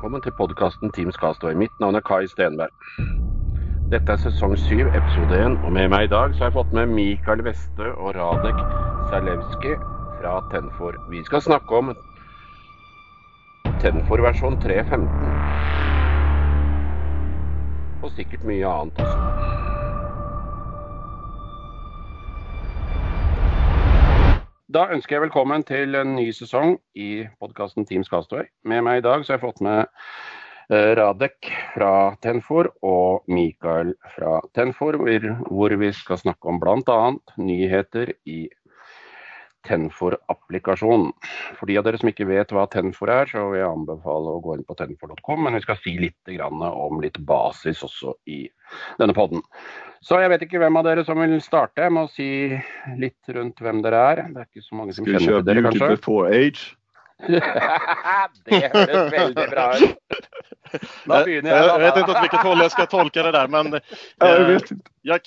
[0.00, 1.54] Velkommen til podkasten Teams Castaway.
[1.54, 2.72] Mitt navn er Kai Stenberg.
[3.92, 6.72] Dette er sesong 7, episode 1, og med meg i dag så har jeg fått
[6.72, 8.56] med Mikael Weste og Radek
[9.10, 9.74] Zalewski
[10.22, 10.96] fra Tenfor.
[11.12, 11.92] Vi skal snakke om
[13.84, 15.04] Tenfor versjon 3.15.
[18.00, 19.39] Og sikkert mye annet også.
[24.70, 28.44] Da ønsker jeg velkommen til en ny sesong i podkasten Team Skastøy.
[28.70, 29.80] Med meg i dag så har jeg fått med
[30.70, 37.00] eh, Radek fra Tenfor og Mikael fra Tenfor, hvor vi skal snakke om bl.a.
[37.42, 38.44] nyheter i
[39.68, 41.10] Tenfor-applikasjonen.
[41.58, 44.40] For de av dere som ikke vet hva Tenfor er, så vil jeg anbefale å
[44.44, 48.42] gå inn på tenfor.com, men vi skal si litt om litt basis også i
[49.00, 49.44] denne podden.
[50.00, 51.84] Så jeg vet ikke hvem av dere som vil starte.
[51.84, 52.28] Jeg må si
[52.96, 54.22] litt rundt hvem dere er.
[54.32, 55.80] Det er ikke så mange som Skal kjenner dere, kanskje.
[55.84, 56.76] Beauty before age?
[57.28, 60.28] det høres veldig bra ut.
[61.04, 61.66] Da begynner jeg.
[61.66, 64.58] Jag vet inte åt vilket håll jag ska tolka det där men eh,
[65.02, 65.20] jag,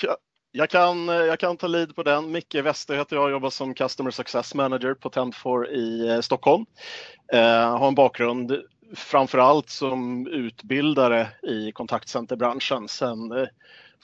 [0.56, 2.32] jag, kan, eh, jag kan ta lead på den.
[2.32, 6.66] Micke Wester heter jag, och jobbar som Customer Success Manager på Tentfor i eh, Stockholm.
[7.34, 8.62] Eh, har en bakgrund
[8.96, 13.48] framförallt som utbildare i kontaktcenterbranschen sedan eh,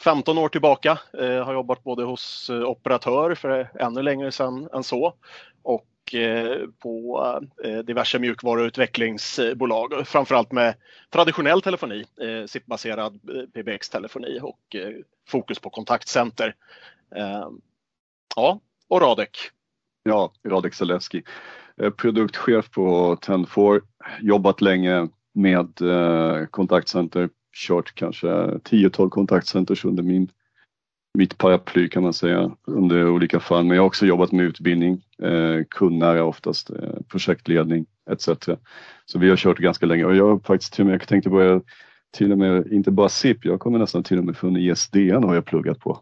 [0.04, 1.00] 15 år tillbaka.
[1.20, 5.14] Eh, har jobbat både hos eh, operatör för ännu längre sedan än så
[5.64, 7.24] och Eh, på
[7.64, 10.08] eh, diverse mjukvaruutvecklingsbolag.
[10.08, 10.76] Framförallt med
[11.10, 13.20] traditionell telefoni, eh, SIP-baserad
[13.54, 14.76] PBX-telefoni och
[15.28, 16.56] fokus på kontaktcenter.
[17.16, 17.62] Ehm,
[18.36, 19.38] ja, och Radek.
[20.04, 21.24] Ja, Radek Zaleski,
[21.98, 23.82] Produktchef på Tenfor.
[24.22, 25.70] Jobbat länge med
[26.52, 27.30] kontaktcenter.
[27.54, 30.32] Kört kanske 10-12 kontaktcenters under min,
[31.14, 32.52] mitt paraply kan man säga.
[32.68, 33.64] Under olika fall.
[33.64, 35.02] Men jag har också jobbat med utbildning.
[35.24, 36.70] Eh, kundnära oftast.
[36.70, 38.30] Eh, projektledning etc.
[39.06, 40.06] Så vi har kört ganska länge.
[40.06, 41.62] Och jag har faktiskt till och med, jag tänkte börja
[42.12, 45.36] till och med, inte bara SIP, jag kommer nästan till och med från ISDN har
[45.36, 46.02] jag pluggat på.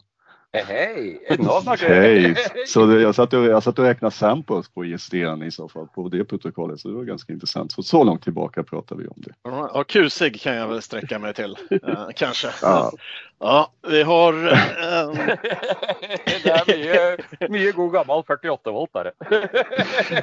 [1.40, 2.36] Nå snakker Hej!
[2.68, 5.88] Så det, jag, satt och, jag satt och räknade samples på ISDN i så fall,
[5.88, 7.72] på det protokollet, så det var ganska intressant.
[7.72, 9.32] Så, så långt tillbaka pratar vi om det.
[9.44, 12.48] Ja, kusig kan jag väl sträcka mig till, eh, kanske.
[12.62, 12.92] Ja.
[13.40, 15.12] Ja, vi har eh,
[16.44, 17.18] det mye,
[17.50, 19.12] mye god gammel 48 volt der.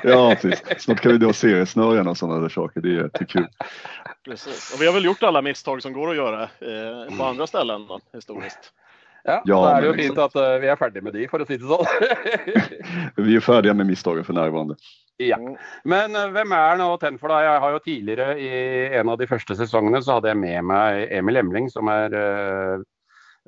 [0.02, 0.62] Ja, precis.
[0.78, 3.46] Snart kan vi då seriesnören och sådana där saker, det är jättekul.
[4.24, 4.74] Precis.
[4.74, 7.86] Och vi har väl gjort alla misstag som går att göra eh, på andra ställen
[7.86, 8.72] då, historiskt.
[9.24, 11.24] Ja, Ja, da er det jo men fint at eh, vi er ferdig med de,
[11.32, 11.86] for å si det sånn.
[13.26, 14.76] Vi är färdiga med misstagen för närvarande.
[15.22, 15.38] ja.
[15.84, 17.38] Men eh, hvem er nå Tenfor, da?
[17.46, 18.50] Jeg har jo tidligere, i
[18.98, 22.82] en av de første sesongene, så hadde jeg med meg Emil Emling, som er eh,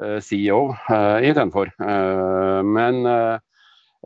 [0.00, 1.68] eh, CEO eh, i Tenfor.
[1.76, 3.36] Eh, men eh,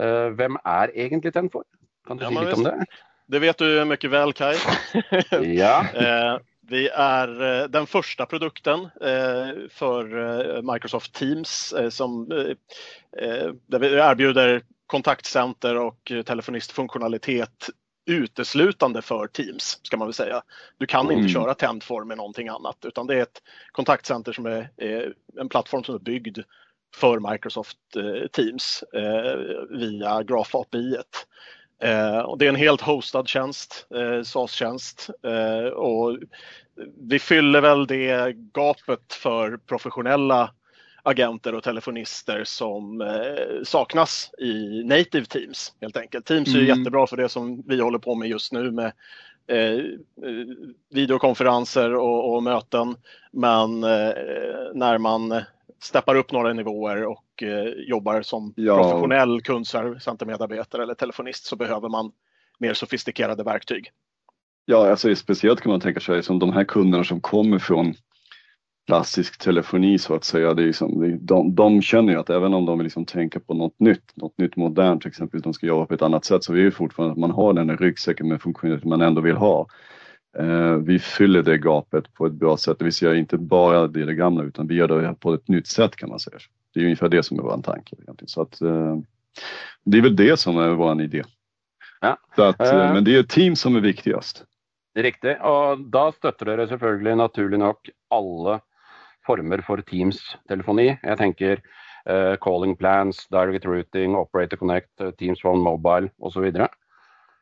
[0.03, 1.63] eh, hvem er egentlig Tenfor?
[2.09, 2.75] Kan du Ja, men litt om det?
[3.31, 4.57] Det vet du mycket väl Kai.
[5.63, 5.85] Ja.
[6.71, 10.19] Vi är eh, den första produkten eh, för
[10.57, 12.29] eh, Microsoft Teams som,
[13.67, 17.69] där vi erbjuder kontaktcenter och telefonistfunktionalitet
[18.07, 20.43] uteslutande för Teams, ska man väl säga.
[20.79, 21.19] Du kan Mm.
[21.19, 23.43] inte köra Tendfor med någonting annat, utan det är ett
[23.73, 25.11] kontaktcenter som är eh,
[25.41, 26.39] en plattform som är byggd
[26.97, 27.79] för Microsoft
[28.33, 29.37] Teams eh,
[29.71, 30.97] via Graph API.
[31.83, 35.11] Eh, och det är en helt hostad tjänst, eh, SAS-tjänst.
[35.23, 36.19] Eh, och
[37.09, 40.51] vi fyller väl det gapet för professionella
[41.03, 46.27] agenter och telefonister som eh, saknas i native Teams helt enkelt.
[46.27, 46.79] Teams är Mm.
[46.79, 48.93] jättebra för det som vi håller på med just nu med
[49.47, 49.85] eh,
[50.91, 52.97] videokonferenser och, och möten.
[53.33, 54.13] Men eh,
[54.75, 55.43] när man
[55.83, 58.83] steppar upp några nivåer och eh, jobbar som Ja.
[58.83, 62.13] professionell kundcentermedarbetare eller telefonist så behöver man
[62.59, 63.91] mer sofistikerade verktyg.
[64.65, 67.95] Ja, alltså speciellt kan man tänka sig som de här kunderna som kommer från
[68.87, 70.55] klassisk telefoni så att säga.
[70.55, 73.55] Det är liksom, de, de känner ju att även om de vill liksom tänka på
[73.55, 76.53] något nytt, något nytt modernt, till exempel de ska jobba på ett annat sätt, så
[76.55, 79.67] är det fortfarande att man har den där ryggsäcken med funktioner man ändå vill ha.
[80.39, 84.05] Eh, vi fyller det gapet på ett bra sätt, det vill säga inte bara det,
[84.05, 86.39] det gamla utan vi gör det på ett nytt sätt kan man säga.
[86.75, 88.29] Det är ungefär det som är vår tanke egentligen.
[88.29, 88.99] Så att, eh,
[89.85, 91.23] det är väl det som är vår idé.
[92.01, 92.17] Ja.
[92.37, 94.45] Så att, eh, men det är team som är viktigast.
[94.95, 95.37] Riktig.
[95.47, 98.59] Og da støtter dere selvfølgelig naturlig nok alle
[99.27, 100.89] former for Teams-telefoni.
[101.05, 101.61] Jeg tenker
[102.07, 106.51] eh, calling plans, direct routing, operator connect, Teams phone mobile osv.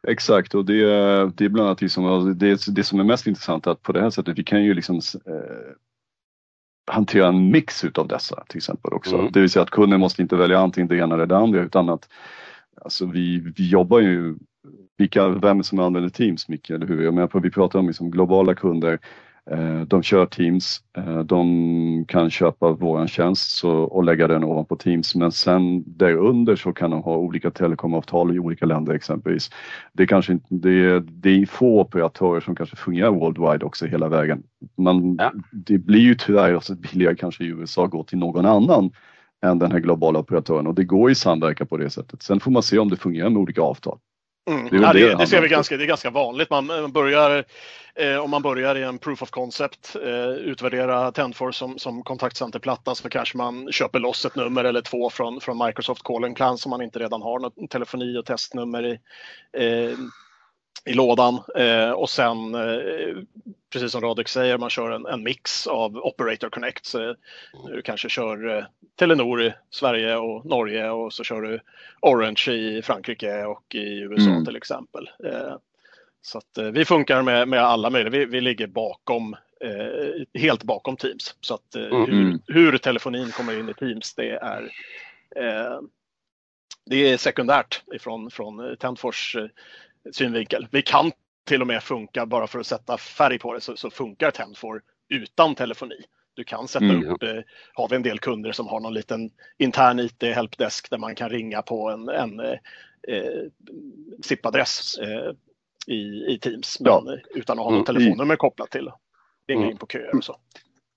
[0.08, 0.82] Exakt och det,
[1.34, 4.00] det är bland annat det som, det, det som är mest intressant att på det
[4.00, 4.96] här sättet vi kan ju liksom
[5.26, 5.72] eh,
[6.90, 9.16] hantera en mix utav dessa till exempel också.
[9.18, 9.32] Mm.
[9.32, 11.88] Det vill säga att kunden måste inte välja antingen det ena eller det andra utan
[11.88, 12.08] att
[12.82, 14.34] alltså vi, vi jobbar ju
[14.98, 17.02] vilka, vem som använder Teams mycket, eller hur?
[17.02, 18.98] Jag menar, på- vi pratar om liksom globala kunder
[19.86, 25.14] de kör Teams, eh, de kan köpa våran tjänst så, och lägga den ovanpå Teams
[25.14, 29.50] men sen därunder så kan de ha olika telekomavtal i olika länder exempelvis.
[29.92, 33.86] Det är kanske inte, det är, det är få operatörer som kanske fungerar worldwide också
[33.86, 34.42] hela vägen.
[34.76, 35.32] Man, ja.
[35.52, 38.90] Det blir ju tyvärr också billigare kanske i USA att gå till någon annan
[39.44, 42.22] än den här globala operatören och det går i samverkan på det sättet.
[42.22, 43.98] Sen får man se om det fungerar med olika avtal.
[44.48, 44.68] Mm.
[44.70, 46.50] Det, ja, det, det, ser vi ganska, det är ganska vanligt.
[46.50, 47.44] Man börjar,
[47.94, 52.94] eh, om man börjar i en proof of concept, eh, utvärdera Tendfor som, som kontaktcenterplatta
[52.94, 56.70] så kanske man köper loss ett nummer eller två från, från Microsoft Calling Plan som
[56.70, 58.98] man inte redan har något telefoni och testnummer i.
[59.52, 59.98] Eh,
[60.84, 63.16] i lådan eh, och sen eh,
[63.72, 66.86] precis som Radek säger, man kör en, en mix av Operator Connect.
[66.86, 67.14] Så,
[67.68, 68.64] du kanske kör eh,
[68.98, 71.60] Telenor i Sverige och Norge och så kör du
[72.00, 74.44] Orange i Frankrike och i USA mm.
[74.44, 75.10] till exempel.
[75.24, 75.56] Eh,
[76.22, 80.62] så att, eh, vi funkar med, med alla möjliga, vi, vi ligger bakom eh, helt
[80.62, 81.34] bakom Teams.
[81.40, 82.06] Så att mm.
[82.06, 84.70] hur, hur, telefonin kommer in i Teams det är
[86.86, 89.36] det är sekundärt ifrån från Tendfors
[90.12, 90.68] synvinkel.
[90.70, 91.12] Vi kan
[91.44, 94.82] till och med funka, bara för att sätta färg på det, så, så funkar Tenfor
[95.08, 95.96] utan telefoni.
[96.34, 97.10] Du kan sätta mm.
[97.10, 97.40] upp, eh,
[97.72, 101.28] har vi en del kunder som har någon liten intern IT helpdesk där man kan
[101.28, 102.58] ringa på en, en eh,
[103.08, 103.48] eh
[104.22, 105.32] SIP-adress eh,
[105.86, 107.16] i, i Teams men ja.
[107.34, 107.98] utan att ha något mm.
[107.98, 108.90] telefonnummer kopplat till.
[109.48, 109.70] Ringa mm.
[109.70, 110.36] in på köer och så.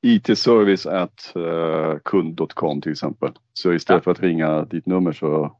[0.01, 3.31] IT-service at uh, kund.com till exempel.
[3.53, 4.03] Så istället ja.
[4.03, 5.57] för att ringa ditt nummer så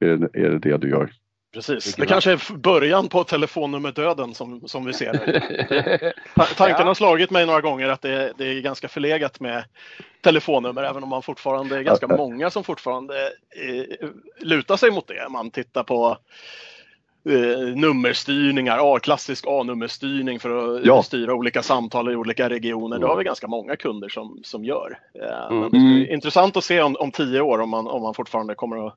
[0.00, 1.10] är det, är det det du gör.
[1.54, 5.12] Precis, det kanske är början på telefonnummerdöden som, som vi ser.
[6.56, 6.84] Tanken ja.
[6.84, 9.64] har slagit mig några gånger att det, det, är ganska förlegat med
[10.20, 14.08] telefonnummer även om man fortfarande är ganska många som fortfarande eh,
[14.38, 15.28] lutar sig mot det.
[15.30, 16.18] Man tittar på
[17.28, 21.02] eh, nummerstyrningar, A, klassisk A-nummerstyrning för att ja.
[21.02, 22.98] styra olika samtal i olika regioner.
[22.98, 24.98] Det har vi ganska många kunder som, som gör.
[25.22, 25.70] Eh, mm.
[25.70, 28.86] det är intressant att se om, om tio år om man, om man fortfarande kommer
[28.86, 28.96] att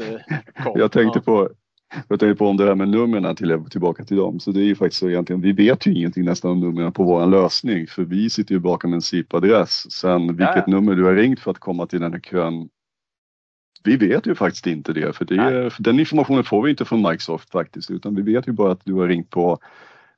[0.56, 1.50] Jag, jag tänkte på
[2.07, 4.39] jag tänkte på om det här med numren till, tillbaka till dem.
[4.39, 7.04] Så det är ju faktiskt så egentligen, vi vet ju ingenting nästan om numren på
[7.04, 9.92] våran lösning för vi sitter ju bakom en SIP-adress.
[9.92, 10.63] Sen vilket ja.
[10.68, 12.69] nummer du har ringt för att komma till den här kön
[13.86, 17.01] vi vet ju faktiskt inte det för, det, för den informationen får vi inte från
[17.01, 19.60] Microsoft faktiskt utan vi vet ju bara att du har ringt på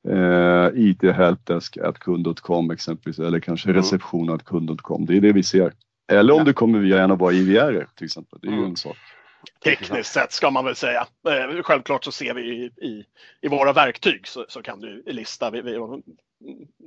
[0.10, 3.82] eh, it-helpdesk.kund.com exempelvis eller kanske mm.
[3.82, 5.06] reception.kund.com.
[5.06, 5.74] Det är det vi ser.
[6.12, 6.46] Eller om ja.
[6.46, 8.40] det kommer via en av våra IVR till exempel.
[8.42, 8.64] Det är mm.
[8.64, 8.98] ju en sak.
[9.64, 11.08] Tekniskt sett ska man väl säga.
[11.28, 13.06] Eh, självklart så ser vi i,
[13.42, 15.52] i, våra verktyg så, så, kan du lista.
[15.52, 16.02] Vi, vi,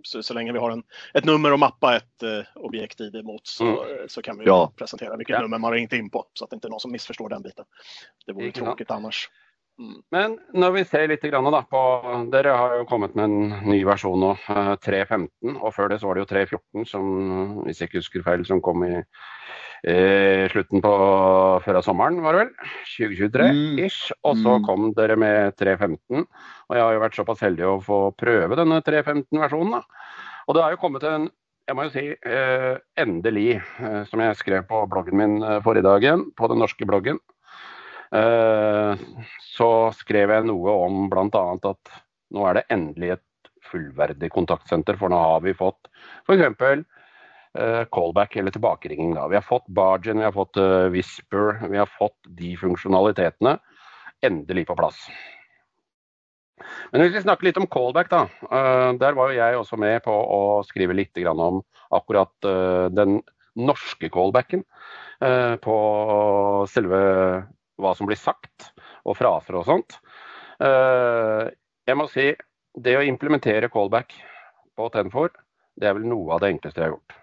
[0.02, 0.82] så, så, länge vi har en,
[1.14, 4.08] ett nummer att mappa ett eh, objekt-id mot så, mm.
[4.08, 4.72] så kan vi ja.
[4.76, 5.42] presentera vilket ja.
[5.42, 7.42] nummer man har ringt in på så att det inte är någon som missförstår den
[7.42, 7.64] biten.
[8.26, 9.28] Det vore tråkigt annars.
[9.80, 9.96] Mm.
[10.12, 11.82] Men når vi ser litt da, på
[12.32, 14.34] Dere har jo kommet med en ny versjon nå,
[14.84, 15.24] 3.15.
[15.24, 17.06] Eh, og før det så var det jo 3.14, som
[17.64, 20.92] hvis jeg ikke husker feil, som kom i eh, slutten på
[21.64, 22.70] før av sommeren, var det vel?
[22.92, 24.12] 2023-ish.
[24.12, 24.20] Mm.
[24.28, 24.68] Og så mm.
[24.68, 26.26] kom dere med 3.15.
[26.28, 29.80] Og jeg har jo vært såpass heldig å få prøve denne 3.15-versjonen.
[30.46, 31.30] Og det har jo kommet en
[31.70, 35.86] jeg må jo si eh, endelig, eh, som jeg skrev på bloggen min eh, forrige
[35.86, 37.20] dagen, på den norske bloggen,
[38.10, 39.02] Eh,
[39.54, 41.44] så skrev jeg noe om bl.a.
[41.70, 41.92] at
[42.34, 45.90] nå er det endelig et fullverdig kontaktsenter, for nå har vi fått
[46.26, 46.62] f.eks.
[47.50, 49.14] Uh, eh, callback eller tilbakeringing.
[49.18, 49.26] Da.
[49.30, 53.56] Vi har fått Bargen, vi har fått uh, Whisper, vi har fått de funksjonalitetene
[54.26, 55.04] endelig på plass.
[56.92, 58.24] Men hvis vi snakker litt om callback, da.
[58.50, 61.62] Uh, der var jo jeg også med på å skrive litt om
[61.94, 63.20] akkurat uh, den
[63.58, 64.62] norske callbacken
[65.24, 65.76] uh, på
[66.70, 67.00] selve
[67.82, 68.70] hva som blir sagt,
[69.04, 69.96] og fraser og sånt.
[70.60, 72.26] Jeg må si
[72.76, 74.12] det å implementere callback
[74.76, 75.32] på Tenfor,
[75.80, 77.20] det er vel noe av det enkleste jeg har gjort.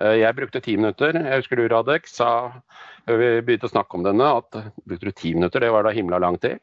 [0.00, 1.16] Eh, jeg brukte ti minutter.
[1.18, 2.30] Jeg husker du, Radek, sa
[3.06, 5.94] før vi begynte å snakke om denne, at brukte du ti minutter, det var da
[5.94, 6.62] himla lang tid.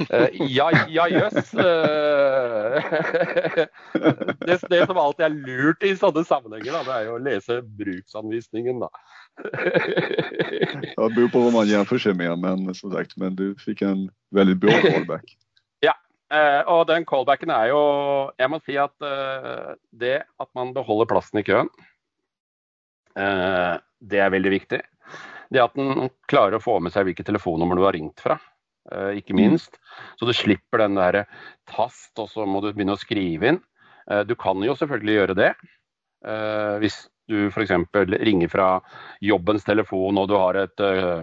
[0.00, 1.50] Uh, eh, ja, ja jøss.
[1.52, 3.66] Uh, eh,
[4.46, 7.58] det, det, som alltid er lurt i sånne sammenhenger, da, det er jo å lese
[7.82, 8.80] bruksanvisningen.
[8.80, 8.88] Da.
[10.96, 13.82] ja, det beror på vad man jämför sig med, men som sagt, men du fick
[13.82, 15.36] en väldigt bra callback.
[15.80, 15.94] ja,
[16.34, 17.80] uh, og den callbacken er jo
[18.38, 18.94] Jeg må si at
[19.90, 21.68] det at man beholder plassen i køen,
[24.00, 24.80] det er veldig viktig.
[25.50, 28.22] Det at den klarer å få med seg hvilket telefonnummer du har ringt.
[28.88, 29.40] Eh, ikke mm.
[29.40, 29.80] minst.
[30.18, 31.24] Så du slipper den der
[31.70, 33.60] tast, og så må du skrive inn.
[34.10, 35.52] Eh, du kan jo selvfølgelig gjøre det.
[36.26, 37.72] Eh, hvis du f.eks.
[38.20, 38.68] ringer fra
[39.24, 41.22] jobbens telefon og du har et uh,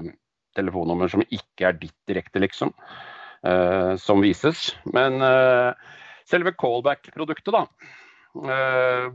[0.57, 2.73] telefonnummer som ikke er ditt direkte, liksom,
[3.45, 4.71] uh, som vises.
[4.95, 5.75] Men uh,
[6.27, 7.65] selve callback-produktet, da.
[8.47, 9.11] er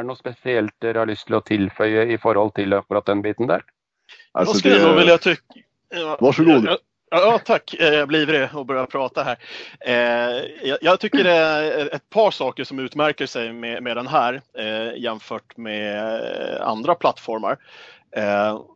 [0.00, 3.50] det noe spesielt dere har lyst til å tilføye i forhold til akkurat den biten
[3.50, 3.64] der?
[4.32, 4.86] Alltså, jag skulle det...
[4.86, 5.66] nog vilja tycka...
[6.20, 6.68] Varsågod.
[7.10, 7.74] Ja, tack.
[7.74, 9.36] Eh, jag blir ivrig och börjar prata här.
[9.80, 14.42] Eh, jag tycker det är ett par saker som utmärker sig med, med den här
[14.58, 16.12] eh, jämfört med
[16.60, 17.58] andra plattformar.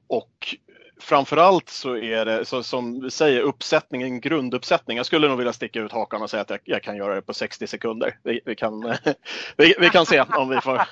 [0.07, 0.57] Och
[1.01, 4.97] framförallt så är det så, som vi säger uppsättningen, grunduppsättning.
[4.97, 7.23] Jag skulle nog vilja sticka ut hakan och säga att jag, jag kan göra det
[7.23, 8.19] på 60 sekunder.
[8.23, 8.81] Vi, vi kan,
[9.57, 10.83] vi, vi, kan se om vi får,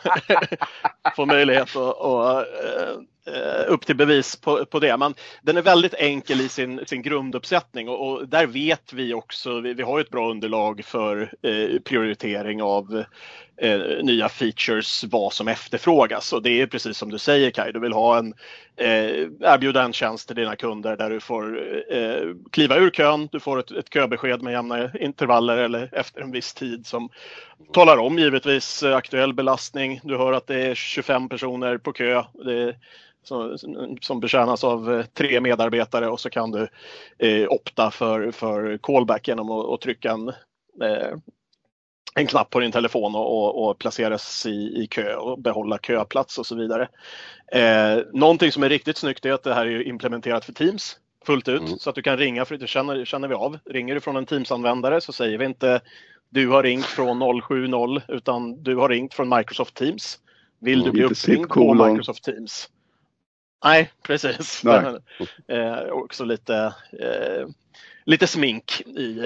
[1.17, 2.47] får möjlighet att, att
[3.27, 4.97] Eh, upp till bevis på, på det.
[4.97, 9.61] Men den är väldigt enkel i sin, sin grunduppsättning och, och där vet vi också,
[9.61, 13.05] vi, vi har ett bra underlag för eh, prioritering av
[13.57, 16.33] eh, nya features, vad som efterfrågas.
[16.33, 18.35] Och det är precis som du säger Kaj, du vill ha en,
[18.77, 21.61] eh, erbjuda en tjänst till dina kunder där du får
[21.93, 26.33] eh, kliva ur kön, du får ett, ett köbesked med jämna intervaller eller efter en
[26.33, 27.09] viss tid som
[27.73, 30.01] talar om givetvis aktuell belastning.
[30.05, 32.23] Du hör att det är 25 personer på kö.
[32.45, 32.77] Det
[33.23, 33.59] som,
[34.01, 36.69] som betjänas av eh, tre medarbetare och så kan du
[37.19, 40.29] eh, opta för, för callback genom att, att trycka en,
[40.83, 41.17] eh,
[42.15, 46.39] en knapp på din telefon och, och, och placeras i, i kö och behålla köplats
[46.39, 46.89] och så vidare.
[47.53, 51.49] Eh, någonting som är riktigt snyggt är att det här är implementerat för Teams fullt
[51.49, 51.79] ut mm.
[51.79, 53.59] så att du kan ringa, för det känner, känner vi av.
[53.65, 55.81] Ringer du från en Teams-användare så säger vi inte
[56.29, 60.19] du har ringt från 070 utan du har ringt från Microsoft Teams.
[60.61, 62.69] Vill mm, du bli uppringd på Microsoft Teams?
[63.65, 64.65] Nej, precis.
[64.65, 64.99] Nej.
[65.49, 67.47] eh, också lite, eh,
[68.05, 69.19] lite smink i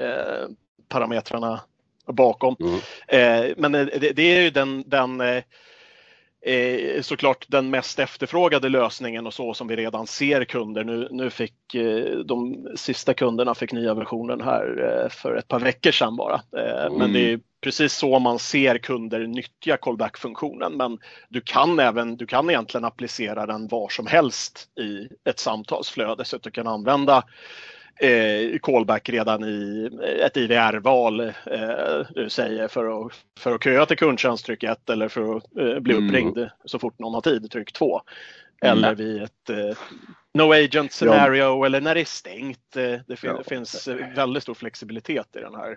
[0.00, 0.46] eh,
[0.88, 1.60] parametrarna
[2.06, 2.56] bakom.
[2.60, 3.54] Mm.
[3.56, 5.20] Men det, det, är ju den, den
[6.44, 10.84] eh, såklart den mest efterfrågade lösningen och så som vi redan ser kunder.
[10.84, 15.60] Nu, nu fick eh, de sista kunderna fick nya versionen här eh, för ett par
[15.60, 16.40] veckor sedan bara.
[16.56, 16.98] Mm.
[16.98, 20.76] Men det är precis så man ser kunder nyttja callback-funktionen.
[20.76, 26.24] Men du kan även, du kan egentligen applicera den var som helst i ett samtalsflöde
[26.24, 27.24] så att du kan använda
[28.00, 29.90] eh, callback redan i
[30.22, 31.32] ett IVR-val eh,
[32.14, 35.80] du säger för att, för att köa till kundtjänst tryck 1 eller för att eh,
[35.80, 36.08] bli mm.
[36.08, 36.50] uppringd mm.
[36.64, 38.00] så fort någon har tid tryck 2.
[38.62, 38.78] Mm.
[38.78, 39.78] Eller vid ett eh,
[40.34, 41.66] no agent scenario ja.
[41.66, 42.76] eller när det är stängt.
[42.76, 43.42] Eh, det, fin ja.
[43.46, 45.76] finns väldigt stor flexibilitet i den här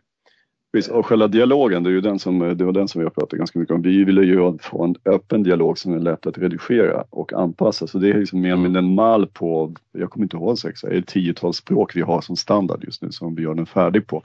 [0.77, 3.11] Precis, och själva dialogen, det är ju den som, det var den som vi har
[3.11, 3.81] pratat ganska mycket om.
[3.81, 7.87] Vi vill ju få en öppen dialog som är lätt att redigera och anpassa.
[7.87, 8.75] Så det är liksom mer mm.
[8.75, 12.35] en mall på, jag kommer inte ihåg sex, det är tiotals språk vi har som
[12.35, 14.23] standard just nu som vi gör den färdig på.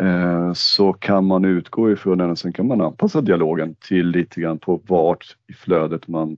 [0.00, 4.40] Eh, så kan man utgå ifrån den och sen kan man anpassa dialogen till lite
[4.40, 6.36] grann på vart i flödet man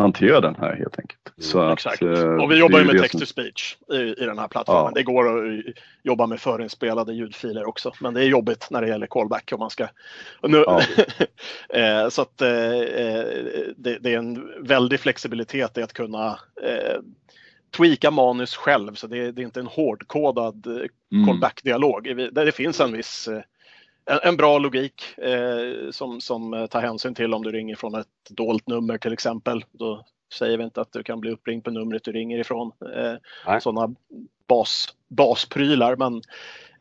[0.00, 1.32] hantera den här helt enkelt.
[1.38, 2.02] Mm, så exakt.
[2.02, 4.84] Att, eh, och vi jobbar ju med text to speech i, i den här plattformen.
[4.84, 4.92] Ja.
[4.94, 5.64] Det går att
[6.02, 9.70] jobba med förinspelade ljudfiler också, men det är jobbigt när det gäller callback om man
[9.70, 9.88] ska...
[10.42, 10.80] Nu, ja.
[11.74, 12.48] Eh, så att eh,
[13.76, 16.38] det, det, är en väldig flexibilitet i att kunna
[17.76, 21.26] tweaka manus själv, så det, det är inte en hårdkodad mm.
[21.26, 22.16] callback-dialog.
[22.16, 23.28] Det, det finns en viss
[24.22, 28.66] en, bra logik eh, som, som tar hänsyn till om du ringer från ett dolt
[28.68, 29.64] nummer till exempel.
[29.72, 32.72] Då säger vi inte att du kan bli uppringd på numret du ringer ifrån.
[32.94, 33.94] Eh, Sådana
[34.48, 36.22] bas, basprylar men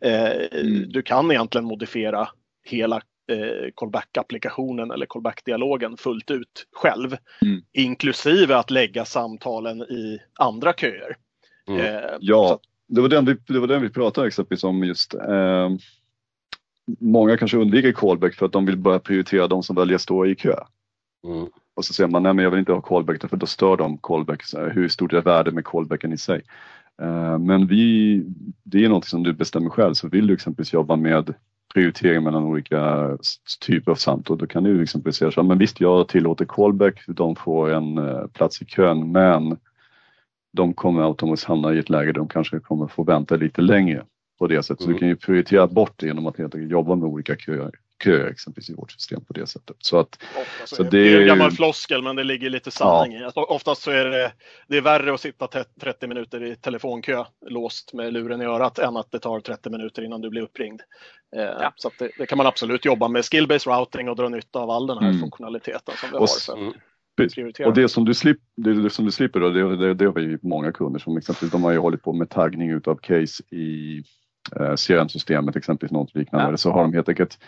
[0.02, 0.90] eh, mm.
[0.90, 2.30] du kan egentligen modifiera
[2.64, 2.96] hela
[3.32, 7.18] eh, callback-applikationen eller callback-dialogen fullt ut själv.
[7.42, 7.62] Mm.
[7.74, 11.18] Inklusive att lägga samtalen i andra köer.
[11.68, 11.82] Mm.
[11.82, 15.16] Eh, ja, det var, den vi, det var den vi pratade exempelvis om just.
[16.90, 20.02] Eh, många kanske undviker callback för att de vill börja prioritera de som väljer att
[20.02, 20.56] stå i kö.
[21.28, 21.48] Mm.
[21.76, 23.98] Och så säger man, nej men jag vill inte ha callback för då stör de
[23.98, 24.44] callback.
[24.72, 26.42] Hur stort är värdet med callbacken i sig?
[27.02, 28.24] Uh, men vi,
[28.64, 29.94] det är något som du bestämmer själv.
[29.94, 31.34] Så vill du exempelvis jobba med
[31.74, 33.18] prioritering mellan olika
[33.68, 37.36] typer av samtal, då kan du exempelvis säga så men visst jag tillåter callback, de
[37.36, 39.58] får en uh, plats i kön, men
[40.54, 44.06] de kommer automatiskt hamna i ett läge där de kanske kommer få vänta lite längre
[44.40, 44.86] på det sättet.
[44.86, 44.88] Mm.
[44.88, 47.72] Så du kan ju prioritera bort det genom att helt enkelt jobba med olika köer,
[48.04, 49.76] köer exempelvis i vårt system på det sättet.
[49.80, 50.18] Så att,
[50.66, 53.22] så, så det, det, är en gammal floskel men det ligger lite sanning ja.
[53.22, 53.24] i.
[53.24, 54.32] Alltså, oftast så är det,
[54.68, 55.48] det är värre att sitta
[55.82, 60.02] 30 minuter i telefonkö låst med luren i örat än att det tar 30 minuter
[60.02, 60.82] innan du blir uppringd.
[61.36, 61.74] Eh, ja.
[61.76, 64.88] Så det, det, kan man absolut jobba med skill-based routing och dra nytta av all
[64.88, 65.20] den här mm.
[65.20, 66.46] funktionaliteten som vi och, har.
[66.46, 66.74] För mm.
[67.66, 70.14] Och det som du, slip, det, det som du slipper då, det, det, det har
[70.14, 74.04] vi många kunder som exempelvis de har ju hållit på med taggning utav case i
[74.56, 76.58] eh, CRM-systemet, exempelvis något liknande, ja.
[76.58, 77.40] så har de helt enkelt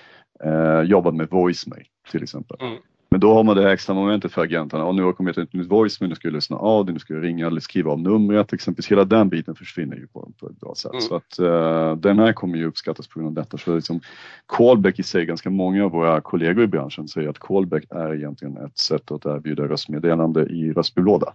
[0.44, 2.58] eh, jobbat med voicemail till exempel.
[2.62, 2.78] Mm.
[3.12, 4.86] Men då har man det extra momentet för agenterna.
[4.86, 7.14] Och nu har kommit ett nytt voicemail, nu ska du lyssna av det, nu ska
[7.14, 8.54] du ringa eller skriva av numret.
[8.54, 10.92] Exempelvis hela den biten försvinner ju på, på ett bra sätt.
[10.92, 11.02] Mm.
[11.02, 13.58] Så att uh, den här kommer ju uppskattas på grund av detta.
[13.58, 14.02] Så liksom,
[14.46, 18.58] callback i sig, ganska många av våra kollegor i branschen säger att callback är egentligen
[18.58, 21.34] ett sätt att erbjuda röstmeddelande i röstbrevlåda.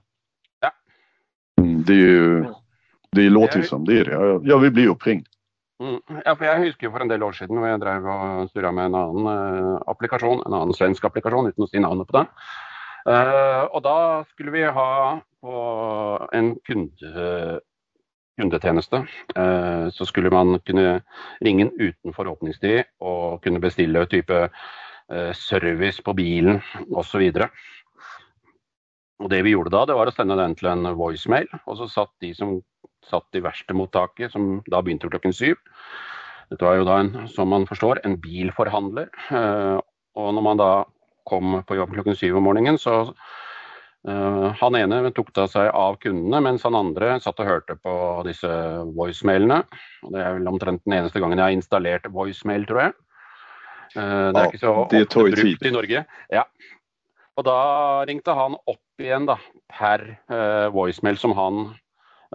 [0.61, 0.71] Ja.
[1.63, 2.45] Mm, det är ju,
[3.13, 4.49] det låter ju som det är det.
[4.49, 5.27] Jag vill bli uppringd.
[5.77, 5.99] Mm.
[6.25, 8.89] Ja, for Jeg husker for en del år siden hvor jeg drev og surra med
[8.89, 12.31] en annen eh, applikasjon, en annen svensk applikasjon, uten å si navnet på den.
[13.07, 13.97] Eh, og da
[14.33, 14.91] skulle vi ha
[15.45, 15.57] på
[16.35, 17.61] en kunde,
[18.41, 19.03] kundetjeneste,
[19.37, 21.03] eh, så skulle man kunne
[21.45, 27.29] ringe utenfor åpningstid og kunne bestille type eh, service på bilen osv.
[29.21, 31.93] Og det vi gjorde da, det var å sende den til en voicemail, og så
[31.93, 32.59] satt de som
[33.11, 35.59] satt i verkstedmottaket, som da begynte klokken syv.
[36.51, 39.11] Dette var jo da, en, som man forstår, en bilforhandler.
[39.35, 39.79] Eh,
[40.17, 40.71] og når man da
[41.27, 45.99] kom på jobb klokken syv om morgenen, så uh, han ene tok da seg av
[45.99, 47.95] kundene, mens han andre satt og hørte på
[48.29, 48.51] disse
[48.95, 49.59] voicemailene.
[50.07, 52.95] Og det er vel omtrent den eneste gangen jeg har installert voicemail, tror jeg.
[53.97, 56.05] Uh, det er ikke så ofte brukt i Norge.
[56.33, 56.47] Ja.
[57.37, 57.59] Og da
[58.09, 59.37] ringte han opp igjen da,
[59.75, 61.67] per uh, voicemail som han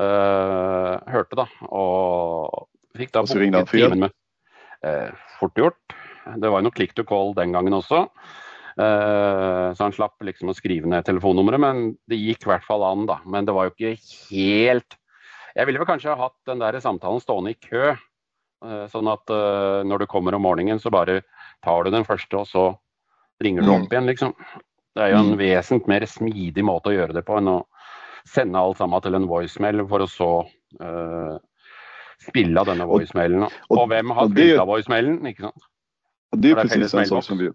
[0.02, 1.48] uh, hørte, da.
[1.70, 2.68] Og
[2.98, 4.16] fikk da booket timen med
[4.86, 5.98] uh, Fort gjort.
[6.38, 8.06] Det var jo noe click to call den gangen også.
[8.80, 12.86] Uh, så han slapp liksom å skrive ned telefonnummeret, men det gikk i hvert fall
[12.88, 13.20] an, da.
[13.30, 13.96] Men det var jo ikke
[14.32, 14.98] helt
[15.52, 17.94] Jeg ville vel kanskje ha hatt den der samtalen stående i kø.
[18.62, 19.32] Uh, sånn at
[19.88, 21.24] når du kommer om morgenen, så bare
[21.66, 22.66] tar du den første, og så
[23.42, 23.92] ringer du opp mm.
[23.92, 24.36] igjen, liksom.
[24.96, 25.40] Det er jo en mm.
[25.40, 27.60] vesentlig mer smidig måte å gjøre det på enn å
[28.28, 30.32] sende alt sammen til en voicemail for å så
[30.82, 31.36] uh,
[32.22, 33.48] spille av denne voicemailen.
[33.48, 35.20] Og, og, og hvem har spilt av voicemailen?
[35.32, 35.68] Ikke sant?
[36.36, 37.50] Det är precis en sak som vi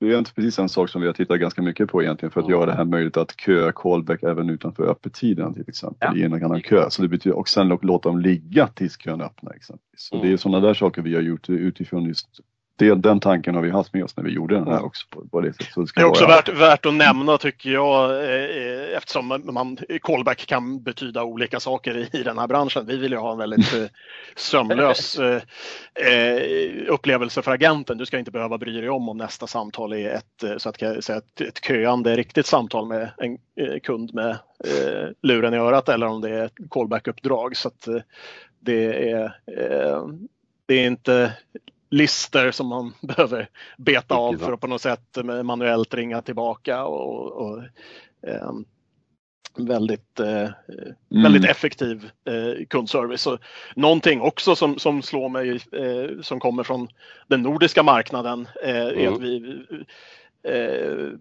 [0.00, 2.46] det är precis en sak som vi har tittat ganska mycket på egentligen för att
[2.46, 2.58] mm.
[2.58, 6.16] göra det här möjligt att köa callback även utanför öppettiden till exempel ja.
[6.16, 6.90] i en annan kö.
[6.90, 10.00] Så det betyder, och sen låta dem ligga tills kön öppnar exempelvis.
[10.00, 10.26] Så mm.
[10.26, 12.28] det är sådana där saker vi har gjort utifrån just
[12.76, 15.06] det, den tanken har vi haft med oss när vi gjorde den här också.
[15.10, 16.36] På, på det, så det, det är också vara...
[16.36, 22.08] värt, värt att nämna tycker jag eh, eftersom man, callback kan betyda olika saker i,
[22.12, 22.86] i den här branschen.
[22.86, 23.84] Vi vill ju ha en väldigt eh,
[24.36, 25.42] sömlös eh,
[25.94, 26.42] eh,
[26.88, 27.98] upplevelse för agenten.
[27.98, 31.04] Du ska inte behöva bry dig om om nästa samtal är ett, eh, så att
[31.04, 34.38] säga, ett, ett köande riktigt samtal med en eh, kund med
[35.22, 37.56] luren i örat eller om det är ett callback-uppdrag.
[37.56, 37.88] Så att,
[38.60, 39.36] det är
[40.66, 41.32] det är inte
[41.90, 47.32] lister som man behöver beta av för att på något sätt manuellt ringa tillbaka och,
[47.32, 47.62] och
[48.26, 48.52] eh,
[49.56, 50.50] väldigt, eh,
[51.10, 51.22] mm.
[51.22, 53.26] väldigt effektiv eh, kundservice.
[53.26, 53.38] Och
[53.76, 56.88] någonting också som, som slår mig eh, som kommer från
[57.28, 59.14] den nordiska marknaden eh, är mm.
[59.14, 59.64] att vi
[60.48, 61.18] eh,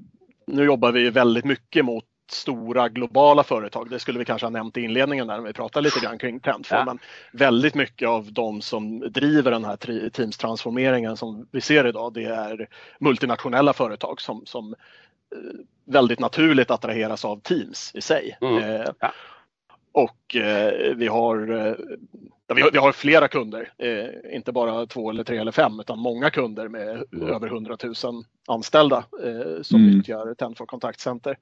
[0.47, 3.89] nu jobbar vi väldigt mycket mot stora globala företag.
[3.89, 6.77] Det skulle vi kanske ha nämnt i inledningen när vi pratade lite grann kring Trendfor.
[6.77, 6.85] Ja.
[6.85, 6.99] Men
[7.31, 9.77] väldigt mycket av de som driver den här
[10.09, 12.67] Teams-transformeringen som vi ser idag, det är
[12.99, 15.39] multinationella företag som, som eh,
[15.85, 18.37] väldigt naturligt attraheras av Teams i sig.
[18.41, 18.57] Mm.
[18.57, 19.13] Eh, ja.
[19.93, 21.73] Och eh, vi, har, eh,
[22.55, 25.99] vi, har, vi har flera kunder, eh, inte bara två eller tre eller fem utan
[25.99, 27.29] många kunder med mm.
[27.29, 29.97] över 100 000 anställda eh, som mm.
[29.97, 31.37] nyttjar Tenfor kontaktcenter.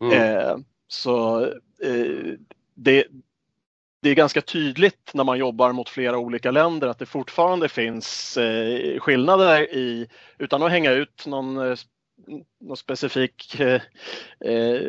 [0.00, 0.12] Mm.
[0.12, 0.56] Eh,
[0.88, 1.44] så
[1.82, 2.34] eh,
[2.74, 3.06] det,
[4.02, 8.38] det är ganska tydligt när man jobbar mot flera olika länder att det fortfarande finns
[8.98, 11.76] skillnader i, utan att hänga ut någon
[12.60, 13.80] något specifikt eh,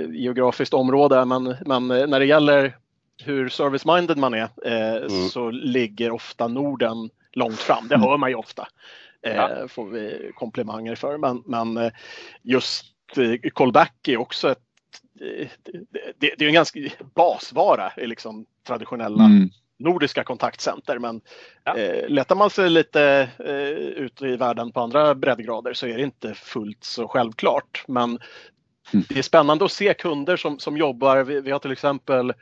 [0.09, 1.25] geografiskt område.
[1.25, 2.77] Men, men när det gäller
[3.23, 5.29] hur service-minded man är eh, mm.
[5.29, 7.87] så ligger ofta Norden långt fram.
[7.87, 8.67] Det hör man ju ofta.
[9.21, 9.67] Eh, ja.
[9.67, 11.17] Får vi komplimanger för.
[11.17, 11.91] Men, men eh,
[12.43, 12.85] just
[13.53, 14.59] callback är också ett
[16.19, 16.79] det, det, är en ganska
[17.15, 19.49] basvara i liksom traditionella mm.
[19.79, 20.99] nordiska kontaktcenter.
[20.99, 21.21] Men
[21.63, 21.77] ja.
[21.77, 26.03] eh, letar man sig lite eh, ut i världen på andra breddgrader så är det
[26.03, 27.83] inte fullt så självklart.
[27.87, 28.19] Men.
[28.91, 31.23] Det är spännande att se kunder som, som jobbar.
[31.23, 32.33] Vi, vi, har till exempel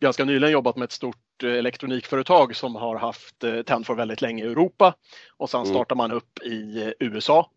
[0.00, 4.44] ganska nyligen jobbat med ett stort eh, elektronikföretag som har haft eh, Tenfor väldigt länge
[4.44, 4.94] i Europa
[5.36, 5.74] och sen mm.
[5.74, 7.50] startar man upp i eh, USA.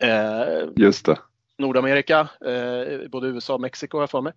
[0.00, 1.18] Eh, Just det.
[1.58, 4.32] Nordamerika, eh, både USA och Mexiko har jag för mig.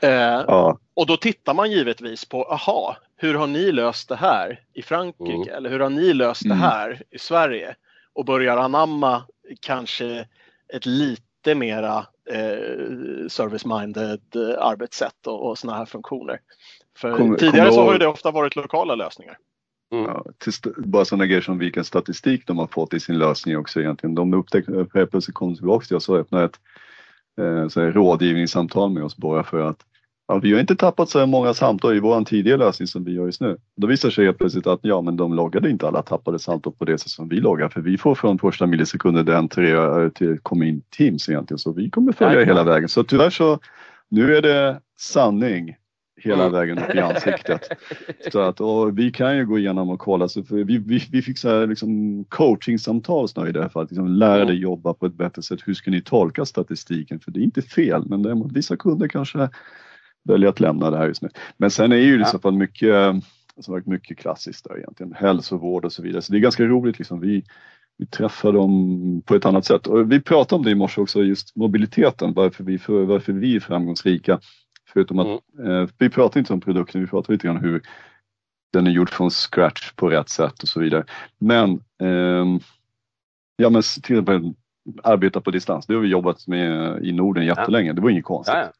[0.00, 0.10] Eh,
[0.46, 0.78] ja.
[0.94, 5.50] Och då tittar man givetvis på, aha, hur har ni löst det här i Frankrike
[5.50, 5.54] mm.
[5.54, 6.58] eller hur har ni löst mm.
[6.58, 7.74] det här i Sverige?
[8.12, 9.22] Och börjar anamma
[9.60, 10.26] kanske
[10.74, 16.40] ett lite mera eh, service-minded eh, arbetssätt och, och sådana här funktioner.
[16.98, 19.38] För kom, tidigare kom så har ju det ofta varit lokala lösningar.
[19.92, 20.04] Mm.
[20.04, 20.24] Ja,
[20.76, 24.14] bara sådana grejer som vilken statistik de har fått i sin lösning också egentligen.
[24.14, 26.60] De upptäckte, helt plötsligt kom tillbaka till oss och öppnade ett
[27.40, 29.78] eh, så här, rådgivningssamtal med oss bara för att
[30.28, 33.12] ja, vi har inte tappat så här många samtal i vår tidigare lösning som vi
[33.12, 33.56] gör just nu.
[33.76, 36.84] Då visar sig helt plötsligt att ja, men de loggade inte alla tappade samtal på
[36.84, 40.62] det sätt som vi loggar för vi får från första millisekunder den till, till kom
[40.62, 42.88] in Teams egentligen så vi kommer följa Nej, hela vägen.
[42.88, 43.58] Så tyvärr så
[44.08, 45.76] nu är det sanning
[46.16, 46.52] hela mm.
[46.52, 47.68] vägen upp i ansiktet.
[48.32, 51.22] Så att, och vi kan ju gå igenom och kolla, så för vi, vi, vi
[51.22, 54.46] fick så här liksom coachingsamtal snarare i det här fallet, liksom lära mm.
[54.46, 55.60] dig jobba på ett bättre sätt.
[55.64, 57.20] Hur ska ni tolka statistiken?
[57.20, 59.48] För det är inte fel, men däremot vissa kunder kanske
[60.24, 61.28] väljer att lämna det här just nu.
[61.56, 62.94] Men sen är ju det så fall mycket,
[63.56, 66.22] alltså varit mycket klassiskt där egentligen, hälsovård och så vidare.
[66.22, 67.20] Så det är ganska roligt liksom.
[67.20, 67.44] Vi,
[67.98, 69.86] vi träffar dem på ett annat sätt.
[69.86, 73.56] Och vi pratade om det i morse också, just mobiliteten, varför vi, för, varför vi
[73.56, 74.40] är framgångsrika.
[74.92, 75.70] Förutom att mm.
[75.70, 77.82] eh, vi pratar inte om produkten, vi pratar lite grann hur
[78.72, 81.04] den är gjord från scratch på rätt sätt och så vidare.
[81.38, 82.60] Men eh,
[83.56, 84.54] ja, men till exempel
[85.02, 88.54] arbeta på distans, det har vi jobbat med i Norden jättelänge, det var inget konstigt.
[88.54, 88.72] Ja,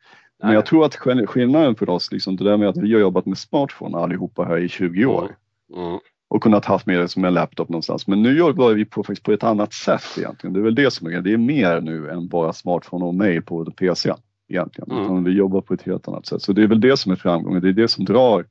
[0.45, 3.27] Men jag tror att skillnaden för oss, liksom, det där med att vi har jobbat
[3.27, 5.37] med smartphone allihopa här i 20 år
[5.75, 5.87] mm.
[5.87, 5.99] Mm.
[6.29, 8.07] och kunnat haft med det som en laptop någonstans.
[8.07, 10.55] Men nu jobbar vi på, på ett annat sätt egentligen.
[10.55, 11.33] Det är väl det som är det.
[11.33, 14.15] är mer nu än bara smartphone och mail på PC
[14.49, 14.91] egentligen.
[14.91, 15.05] Mm.
[15.05, 16.43] Utan vi jobbar på ett helt annat sätt.
[16.43, 17.63] Så det är väl det som är framgången.
[17.63, 18.47] Det är det som drar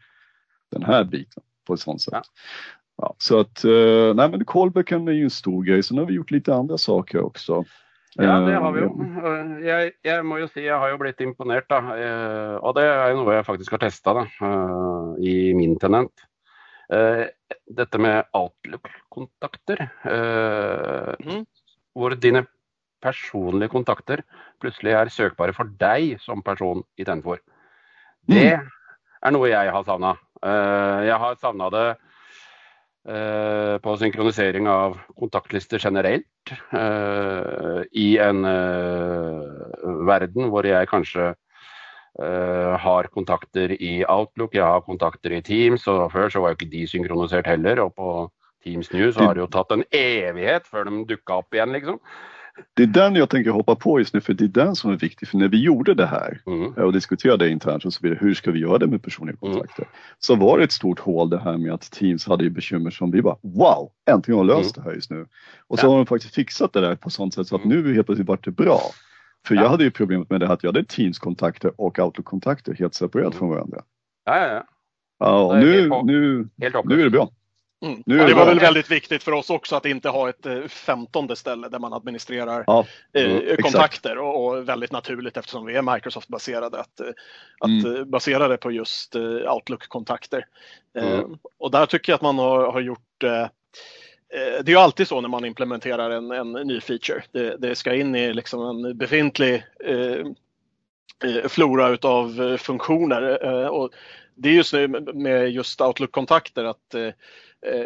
[0.71, 2.13] den här biten på ett sånt sätt.
[2.13, 2.23] Ja.
[2.97, 5.83] Ja, så att, eh, nej men callbacken är ju en stor grej.
[5.83, 7.65] Sen har vi gjort lite andra saker också.
[8.21, 8.89] Ja, det har vi jo.
[8.99, 11.79] Eh, jeg, jeg, må jo si jeg har jo blitt imponert, da.
[11.97, 14.15] Eh, og det er jo noe jeg faktisk har testa
[15.23, 16.27] i min tenent.
[17.73, 19.79] Dette med Outlook-kontakter.
[20.03, 21.45] Mm.
[21.97, 22.43] Hvor dine
[23.03, 24.23] personlige kontakter
[24.61, 27.41] plutselig er søkbare for deg som person i Tenfor.
[28.29, 28.69] Det mm.
[29.27, 30.15] er noe jeg har savna.
[30.43, 31.87] Eh, jeg har savna det
[33.07, 36.27] eh, på synkronisering av kontaktlister generelt.
[36.51, 38.43] Eh, I en
[40.07, 41.33] verden hvor jeg kanskje
[42.13, 46.69] har kontakter i Outlook, jeg har kontakter i Teams, og før så var jo ikke
[46.69, 47.81] de synkronisert heller.
[47.81, 48.09] Og på
[48.63, 51.97] Teams New så har det jo tatt en evighet før de dukka opp igjen, liksom.
[52.73, 54.97] Det är den jag tänker hoppa på just nu för det är den som är
[54.97, 55.27] viktig.
[55.27, 56.73] För när vi gjorde det här mm.
[56.73, 59.53] och diskuterade internt och så vidare, hur ska vi göra det med personliga mm.
[59.53, 59.83] kontakter?
[59.83, 59.93] Mm.
[60.19, 63.11] Så var det ett stort hål det här med att Teams hade ju bekymmer som
[63.11, 64.83] vi bara wow, äntligen har löst mm.
[64.83, 65.27] det här just nu.
[65.67, 65.89] Och så ja.
[65.89, 67.77] har de faktiskt fixat det där på sånt sätt så att mm.
[67.77, 68.81] nu helt plötsligt vart det bra.
[69.47, 69.61] För ja.
[69.61, 73.33] jag hade ju problemet med det här att jag hade Teams-kontakter och Outlook-kontakter helt separerat
[73.33, 73.39] mm.
[73.39, 73.81] från varandra.
[74.25, 74.63] Ja, ja, ja.
[75.19, 76.47] Ja, nu, nu,
[76.85, 77.29] nu är det bra.
[77.83, 78.03] Mm.
[78.05, 81.35] Nu det var väl väldigt viktigt för oss också att inte ha ett eh, femtonde
[81.35, 85.81] ställe där man administrerar ja, eh, mm, kontakter och, och, väldigt naturligt eftersom vi är
[85.95, 87.07] Microsoft-baserade att, eh,
[87.59, 88.09] att mm.
[88.09, 90.45] basera det på just Outlook-kontakter.
[90.97, 91.37] Mm.
[91.57, 92.99] Och där tycker jag att man har, har gjort
[94.63, 97.23] det är ju alltid så när man implementerar en, en ny feature.
[97.31, 100.27] Det, det, ska in i liksom en befintlig eh,
[101.47, 103.45] flora utav funktioner.
[103.45, 103.89] Eh, och
[104.35, 107.13] det är just nu med just Outlook-kontakter att eh, Eh,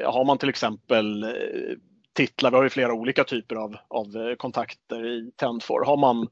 [0.06, 1.30] har man till exempel eh,
[2.14, 5.86] titlar, vi har ju flera olika typer av, av eh, kontakter i Tendfor.
[5.86, 6.28] Har man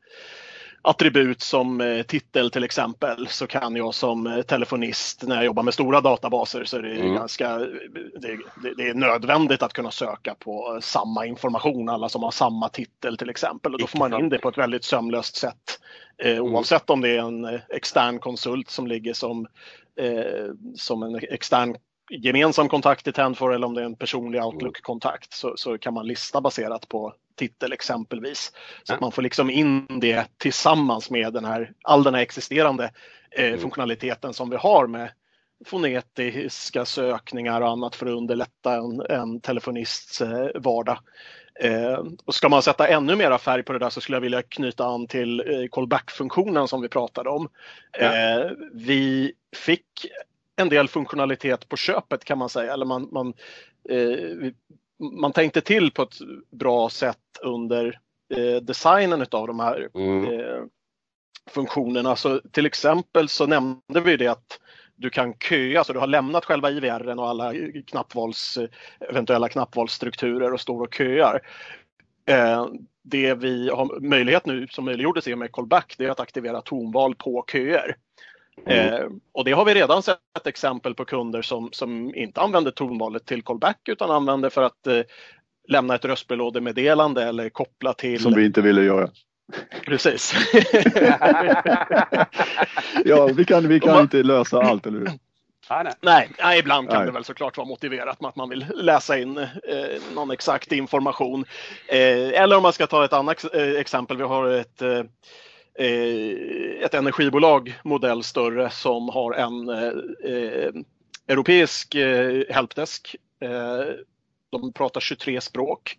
[0.81, 6.01] attribut som titel till exempel så kan jag som telefonist när jag jobbar med stora
[6.01, 7.13] databaser så är det mm.
[7.13, 8.38] ganska det,
[8.77, 13.29] det, är nödvändigt att kunna söka på samma information, alla som har samma titel till
[13.29, 15.79] exempel och då får man in det på ett väldigt sömlöst sätt
[16.17, 19.47] eh, oavsett om det är en extern konsult som ligger som,
[19.99, 21.75] eh, som en extern
[22.10, 24.48] gemensam kontakt i Tendfor eller om det är en personlig mm.
[24.48, 28.52] Outlook-kontakt så, så kan man lista baserat på titel exempelvis.
[28.84, 32.91] Så att man får liksom in det tillsammans med den här, all den här existerande
[33.32, 33.60] eh, mm.
[33.60, 35.10] funktionaliteten som vi har med
[35.65, 40.98] fonetiska sökningar och annat för att underlätta en, en telefonists eh, vardag.
[41.60, 44.41] Eh, och ska man sätta ännu mera färg på det där så skulle jag vilja
[44.41, 47.50] knyta an till eh, callback-funktionen som vi pratade om.
[48.00, 48.15] Ja.
[48.15, 49.86] Eh, vi fick
[50.56, 52.74] en del funktionalitet på köpet kan man säga.
[52.74, 53.34] Eller man, man,
[53.89, 54.52] eh,
[55.22, 56.15] man tänkte till på ett
[56.52, 58.00] bra sätt under
[58.36, 60.24] eh, designen av de här mm.
[60.24, 60.63] eh,
[61.50, 62.15] funktionerna.
[62.15, 64.60] Så till exempel så nämnde vi det att
[64.96, 67.54] du kan köa, så du har lämnat själva IVR och alla
[67.88, 68.58] knappvals,
[69.00, 71.41] eventuella knappvalsstrukturer och står och köar.
[72.26, 72.68] Eh,
[73.04, 76.62] det vi har möjlighet nu som möjliggjordes i och med callback det är att aktivera
[76.62, 77.96] tonval på köer.
[78.65, 78.94] Mm.
[78.94, 83.26] Eh, och det har vi redan sett exempel på kunder som, som inte använder tonvalet
[83.26, 85.00] till callback utan använder för att eh,
[85.68, 88.20] lämna ett röstbrevlådemeddelande eller koppla till...
[88.20, 89.10] Som vi inte ville göra.
[89.86, 90.34] Precis.
[93.06, 94.02] ja, vi kan, vi kan man...
[94.02, 95.10] inte lösa allt, eller hur?
[96.02, 96.30] nej.
[96.39, 97.06] nej, ibland kan nej.
[97.06, 99.48] det väl såklart vara motiverat med att man vill läsa in eh,
[100.15, 101.46] någon exakt information.
[101.88, 104.18] Eh, eller om man ska ta ett annat eh, exempel.
[104.18, 105.04] Vi har ett eh,
[106.82, 109.70] ett energibolag modell större som har en
[111.28, 111.96] europeisk
[112.50, 113.16] helpdesk.
[114.52, 115.98] De pratar 23 språk.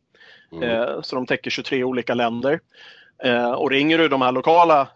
[0.53, 1.03] Mm.
[1.03, 2.61] Så de täcker 23 olika länder.
[3.57, 4.89] Och ringer du de här lokala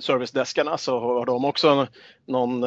[0.00, 1.86] servicedeskarna så har de också
[2.26, 2.64] någon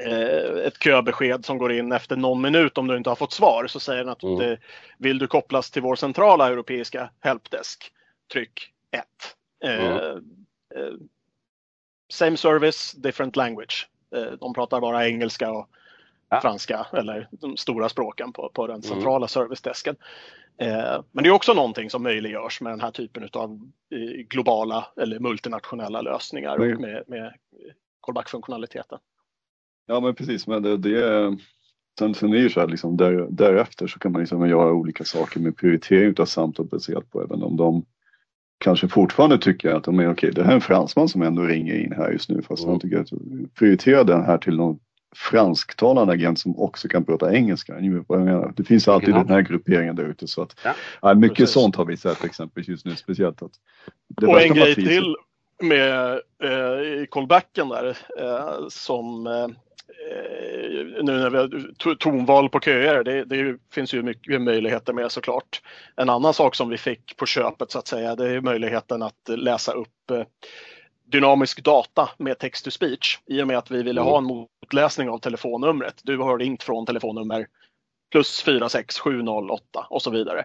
[0.00, 3.66] Eh, ett köbesked som går in efter någon minut om du inte har fått svar
[3.66, 4.40] så säger den att mm.
[4.40, 4.58] Eh,
[4.98, 7.92] vill du kopplas till vår centrala europeiska helpdesk,
[8.32, 9.04] tryck 1.
[9.62, 10.24] Mm.
[12.12, 13.88] Same service, different language.
[14.16, 15.68] Eh, de pratar bara engelska och
[16.28, 16.40] ja.
[16.40, 18.82] franska eller de stora språken på, på den mm.
[18.82, 19.28] centrala mm.
[19.28, 19.96] servicedesken.
[21.12, 23.70] Men det är också någonting som möjliggörs med den här typen av
[24.28, 27.34] globala eller multinationella lösningar och med, med
[28.00, 28.98] callback-funktionaliteten.
[29.86, 31.36] Ja men precis, men det, det
[31.98, 34.72] Sen, sen är det ju så här liksom där, därefter så kan man liksom göra
[34.72, 37.84] olika saker med prioritering av samtal baserat på även om de
[38.62, 41.74] kanske fortfarande tycker att de är okej, det här är en fransman som ändå ringer
[41.74, 42.78] in här just nu fast mm.
[42.78, 44.78] de tycker att prioritera den här till någon
[45.16, 47.74] fransktalande agent som också kan prata engelska.
[48.56, 49.18] Det finns alltid ja.
[49.18, 50.74] den här grupperingen där ute så att ja.
[51.02, 51.54] ja mycket Precis.
[51.54, 53.42] sånt har vi sett exempelvis just nu speciellt.
[53.42, 53.52] Att
[54.08, 55.16] det och en grej till
[55.62, 59.48] med eh, callbacken där eh, som Eh,
[61.02, 65.62] nu när vi har tonval på köer, det, det, finns ju mycket möjligheter med såklart.
[65.96, 69.28] En annan sak som vi fick på köpet så att säga, det är möjligheten att
[69.28, 70.24] läsa upp eh,
[71.12, 75.08] dynamisk data med text to speech i och med att vi ville ha en motläsning
[75.08, 76.00] av telefonnumret.
[76.02, 77.46] Du har ringt från telefonnummer
[78.12, 80.44] plus 46708 och så vidare.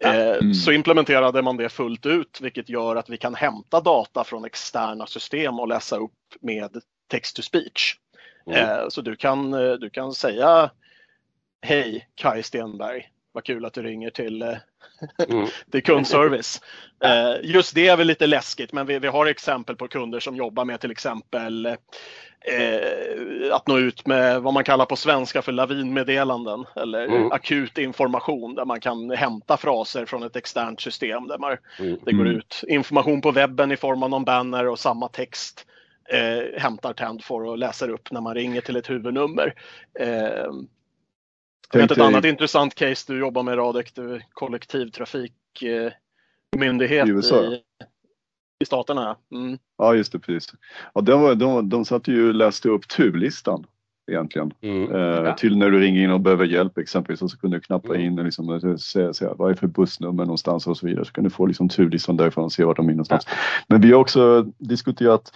[0.00, 0.54] Eh, mm.
[0.54, 5.06] Så implementerade man det fullt ut vilket gör att vi kan hämta data från externa
[5.06, 6.70] system och läsa upp med
[7.10, 7.96] text to speech.
[8.50, 8.60] Mm.
[8.60, 10.70] Eh, så du kan, eh, du kan säga
[11.62, 14.56] Hej Kai Stenberg, vad kul att du ringer till, eh,
[15.28, 15.46] mm.
[15.70, 16.62] till kundservice.
[17.42, 20.64] Just det är väl lite läskigt men vi, vi har exempel på kunder som jobbar
[20.64, 21.76] med till exempel
[22.46, 27.32] eh, att nå ut med vad man kallar på svenska för lavinmeddelanden eller mm.
[27.32, 31.98] akut information där man kan hämta fraser från ett externt system där man, mm.
[32.04, 35.66] det går ut information på webben i form av någon banner och samma text
[36.08, 39.54] eh, hämtar Tendfor och läser upp när man ringer till ett huvudnummer.
[40.00, 40.46] Eh,
[41.72, 47.62] jag vet ett annat intressant case du jobbar med Radek, du kollektivtrafikmyndighet eh, i,
[48.60, 49.16] i staterna.
[49.32, 49.58] Mm.
[49.78, 50.52] Ja just det, precis.
[50.94, 53.66] Ja, de, var, de, de satt ju och läste upp turlistan
[54.10, 54.52] egentligen.
[54.60, 54.94] Mm.
[54.94, 57.88] Eh, till när du ringer in och behöver hjälp exempelvis och så kunde du knappa
[57.88, 58.00] mm.
[58.00, 61.04] in och liksom, säga, säga vad är för bussnummer någonstans och så vidare.
[61.04, 63.24] Så kan du få liksom turlistan därifrån och se vart de är någonstans.
[63.26, 63.32] Ja.
[63.68, 65.32] Men vi har också diskuterat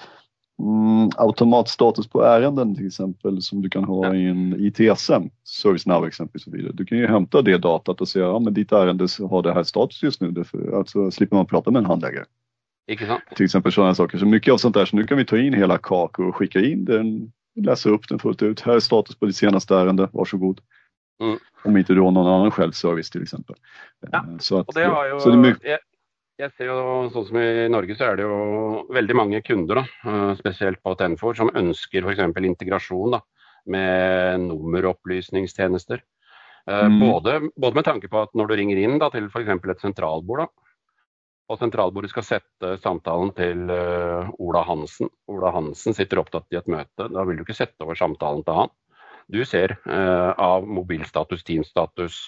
[0.60, 6.46] Mm, automatstatus på ärenden till exempel som du kan ha i en ITSM, ServiceNow exempelvis.
[6.46, 6.72] Och vidare.
[6.74, 9.62] Du kan ju hämta det datat och säga ja men ditt ärende har det här
[9.62, 10.30] status just nu.
[10.30, 12.24] Därför, alltså slipper man prata med en handläggare.
[13.36, 14.18] Till exempel sådana saker.
[14.18, 14.84] Så mycket av sånt där.
[14.84, 18.18] Så nu kan vi ta in hela kakor och skicka in den, läsa upp den
[18.18, 18.60] fullt ut.
[18.60, 20.60] Här är status på ditt senaste ärende, varsågod.
[21.22, 21.38] Mm.
[21.64, 23.56] Om inte du har någon annan självservice till exempel.
[24.12, 25.80] Ja, eh, så att, och det har ju, så det är mycket,
[26.40, 26.78] jeg ser jo,
[27.12, 30.94] sånn som I Norge så er det jo veldig mange kunder, da, eh, spesielt på
[30.98, 32.24] Tenfor, som ønsker f.eks.
[32.52, 33.20] integrasjon da,
[33.70, 36.02] med nummeropplysningstjenester.
[36.66, 36.98] Eh, mm.
[37.02, 39.52] Både, både, med tanke på at når du ringer inn da, til f.eks.
[39.52, 40.70] et sentralbord, da,
[41.50, 45.08] og sentralbordet skal sette samtalen til uh, Ola Hansen.
[45.34, 47.08] Ola Hansen sitter opptatt i et møte.
[47.10, 48.70] Da vil du ikke sette over samtalen til han
[49.30, 52.18] du ser eh, av mobilstatus, teamstatus,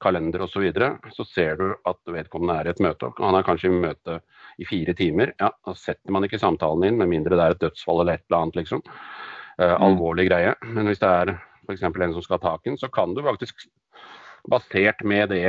[0.00, 3.10] kalender osv., så, videre, så ser du at vedkommende er i et møte.
[3.20, 4.20] Han er kanskje i møte
[4.62, 5.34] i fire timer.
[5.40, 8.24] Ja, Da setter man ikke samtalen inn, med mindre det er et dødsfall eller et
[8.30, 8.60] eller annet.
[8.62, 8.84] liksom.
[9.58, 9.82] Eh, mm.
[9.88, 10.54] alvorlig greie.
[10.64, 11.34] Men hvis det er
[11.66, 11.82] f.eks.
[11.82, 13.68] en som skal ha taken, så kan du faktisk
[14.48, 15.44] basert med det,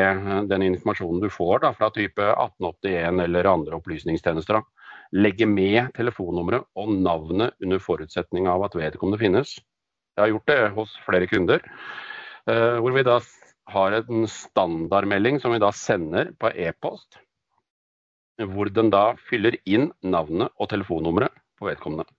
[0.50, 6.66] den informasjonen du får da, fra type 1881 eller andre opplysningstjenester, da, legge med telefonnummeret
[6.76, 9.58] og navnet under forutsetning av at vedkommende finnes.
[10.18, 11.62] Jeg har gjort det hos flere kunder.
[12.50, 13.20] Eh, hvor vi da
[13.70, 17.20] har en standardmelding som vi da sender på e-post.
[18.42, 22.10] Hvor den da fyller inn navnet og telefonnummeret på vedkommende.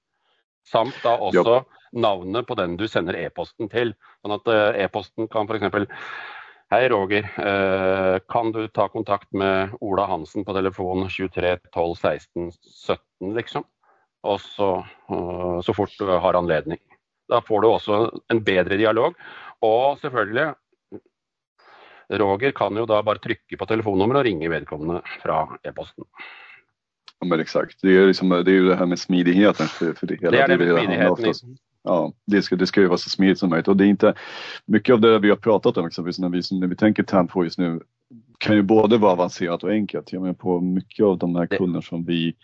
[0.69, 1.65] Samt da også
[1.97, 3.95] navnet på den du sender e-posten til.
[4.23, 5.99] Sånn at eh, e-posten kan f.eks.
[6.71, 12.53] Hei Roger, eh, kan du ta kontakt med Ola Hansen på telefon 23 12 16
[12.63, 13.67] 17 liksom?
[14.29, 14.69] Og så,
[15.65, 16.79] så fort du har anledning.
[17.29, 17.99] Da får du også
[18.33, 19.15] en bedre dialog.
[19.63, 20.55] Og selvfølgelig
[22.09, 26.05] Roger kan jo da bare trycka på telefonnummeret och ringa vedkommende fra e-posten.
[27.21, 30.07] Ja men exakt, det är, liksom, det är ju det här med smidigheten för, för
[30.07, 30.31] det hela.
[30.31, 31.57] Det är det med smidigheten.
[31.83, 34.15] Ja, det ska, det ska ju vara så smidigt som möjligt och det är inte
[34.65, 37.59] mycket av det vi har pratat om exempelvis när vi, när vi tänker Tempo just
[37.59, 37.81] nu
[38.39, 40.13] kan ju både vara avancerat och enkelt.
[40.13, 42.35] Jag menar på mycket av de här kunderna som vi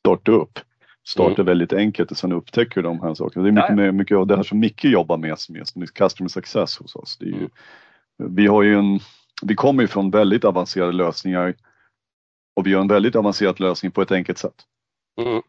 [0.00, 0.58] starta upp.
[1.06, 1.46] Starta Mm.
[1.46, 3.42] väldigt enkelt och sen upptäcker de här sakerna.
[3.42, 3.82] Det är mycket, Ja, ja.
[3.82, 6.96] mer, mycket av det här som Micke jobbar med som är är customer success hos
[6.96, 7.16] oss.
[7.18, 7.50] Det är ju, Mm.
[8.34, 9.00] Vi har ju en,
[9.42, 11.54] vi kommer ju från väldigt avancerade lösningar
[12.56, 14.54] och vi har en väldigt avancerad lösning på ett enkelt sätt.
[15.20, 15.42] Mm.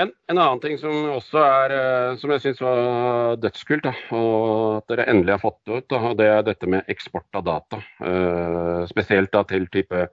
[0.00, 4.78] En, en annen ting som også er eh, som jeg syns var dødskult, da, og
[4.78, 7.80] at dere endelig har fått det ut, da, det er dette med eksport av data.
[8.06, 10.06] Eh, spesielt da til type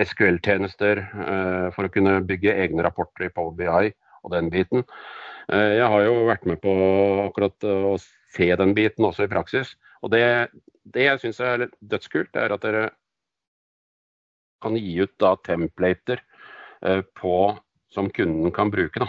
[0.00, 3.92] SQL-tjenester eh, for å kunne bygge egne rapporter i Power BI
[4.24, 4.82] og den biten.
[5.52, 6.72] Eh, jeg har jo vært med på
[7.28, 7.94] akkurat eh, å
[8.34, 9.76] se den biten også i praksis.
[10.02, 10.24] Og det,
[10.88, 12.88] det jeg syns er dødskult, er at dere
[14.62, 16.20] kan gi ut da templater
[16.82, 17.38] eh, på
[17.94, 19.00] som kunden kan bruke.
[19.00, 19.08] Da.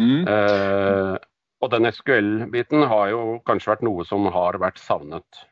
[0.00, 1.16] Eh,
[1.60, 5.44] og den SQL-biten har jo kanskje vært noe som har vært savnet.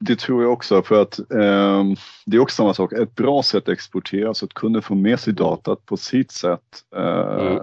[0.00, 1.84] Det tror jag också för att eh,
[2.26, 2.92] det är också samma sak.
[2.92, 6.84] Ett bra sätt att exportera så att kunden får med sig datat på sitt sätt
[6.96, 7.58] eh,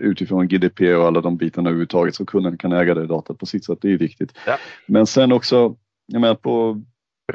[0.00, 3.64] utifrån GDPR och alla de bitarna överhuvudtaget så kunden kan äga det datat på sitt
[3.64, 3.78] sätt.
[3.82, 4.38] Det är viktigt.
[4.46, 4.58] Ja.
[4.86, 6.82] Men sen också, jag menar på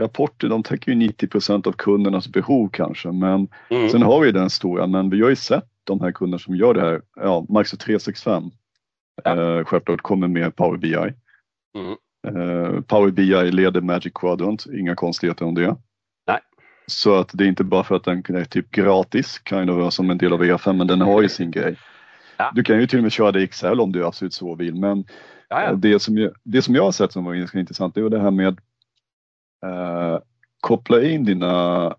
[0.02, 3.12] rapporter, de täcker ju 90% av kundernas behov kanske.
[3.12, 3.90] Men Mm.
[3.90, 6.74] sen har vi den stora, men vi har ju sett de här kunder som gör
[6.74, 7.02] det här.
[7.16, 8.44] Ja, Microsoft 365
[9.24, 9.58] Ja.
[9.60, 10.94] eh, självklart kommer med Power BI.
[10.96, 11.96] Mm.
[12.28, 15.76] Eh, Power BI leder Magic Quadrant, inga konstigheter om det.
[16.28, 16.40] Nej.
[16.88, 20.10] Så att det är inte bara för att den är typ gratis, kind of, som
[20.10, 21.76] en del av EFM, men den har ju sin grej.
[22.38, 22.52] Ja.
[22.56, 24.76] Du kan ju till och med köra det i Excel om du absolut så vill,
[24.76, 25.04] men
[25.50, 25.74] Ja, ja.
[25.74, 28.20] det, som jag, det som jag har sett som var ganska intressant, det var det
[28.22, 28.60] här med
[29.66, 30.20] eh,
[30.60, 31.96] koppla in dina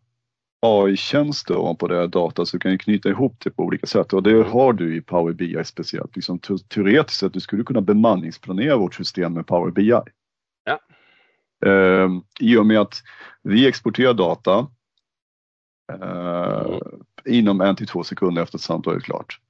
[0.67, 4.23] AI-tjänster ovanpå det här data så du kan knyta ihop det på olika sätt och
[4.23, 6.17] det har du i Power BI speciellt.
[6.17, 9.89] Liksom, te- teoretiskt sett, du skulle kunna bemanningsplanera vårt system med Power BI.
[10.65, 10.79] Ja.
[11.67, 12.09] Eh,
[12.41, 13.03] I och med att
[13.43, 14.67] vi exporterar data
[15.93, 16.81] eh, Mm.
[17.27, 19.41] inom en till två sekunder efter att samtalet är klart.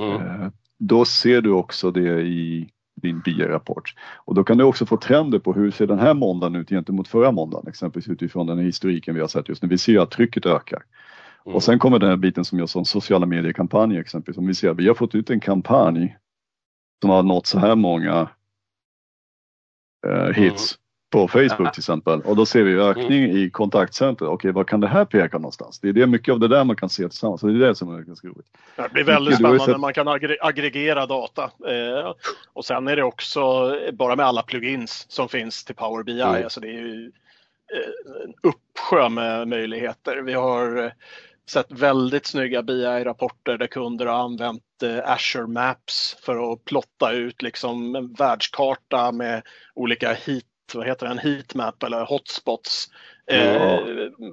[0.00, 0.12] Mm.
[0.42, 3.94] Eh, Då ser du också det i din BI-rapport.
[4.24, 7.08] Och då kan du också få trender på hur ser den här måndagen ut gentemot
[7.08, 9.68] förra måndagen, exempelvis utifrån den historiken vi har sett just nu.
[9.68, 10.82] Vi ser att trycket ökar.
[11.46, 11.56] Mm.
[11.56, 14.38] Och sen kommer den här biten som jag sa sociala mediekampanjer exempelvis.
[14.38, 16.16] Om vi ser att vi har fått ut en kampanj
[17.00, 18.28] som har nått så här många
[20.06, 20.78] eh, hits
[21.10, 22.20] på Facebook till exempel.
[22.20, 24.26] Och då ser vi ökning i kontaktcenter.
[24.28, 25.80] Okej, vad kan det här peka någonstans?
[25.80, 27.40] Det är det mycket av det där man kan se tillsammans.
[27.40, 28.46] Så det är det som är ganska roligt.
[28.76, 29.64] Det blir väldigt spännande.
[29.64, 31.42] sett- Man kan aggre- aggregera data.
[31.44, 32.12] Eh,
[32.52, 33.40] och sen är det också
[33.92, 36.20] bara med alla plugins som finns till Power BI.
[36.20, 36.44] Mm.
[36.44, 37.12] Alltså det är ju
[37.74, 40.16] eh, en uppsjö med möjligheter.
[40.22, 40.90] Vi har eh,
[41.50, 47.42] sett väldigt snygga BI-rapporter där kunder har använt eh, Azure Maps för att plotta ut
[47.42, 49.42] liksom en världskarta med
[49.74, 52.88] olika heat, vad heter det, en heatmap eller hotspots
[53.30, 53.78] eh,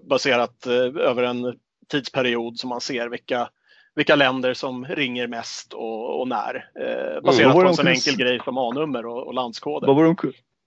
[0.10, 0.74] baserat eh,
[1.10, 1.54] över en
[1.92, 3.50] tidsperiod som man ser vilka
[3.96, 6.56] vilka länder som ringer mest och, och när.
[6.56, 9.88] Eh, baserat Vad var på en sån enkel s- grej som A-nummer och, och landskoder.
[9.88, 10.16] Vad var, de,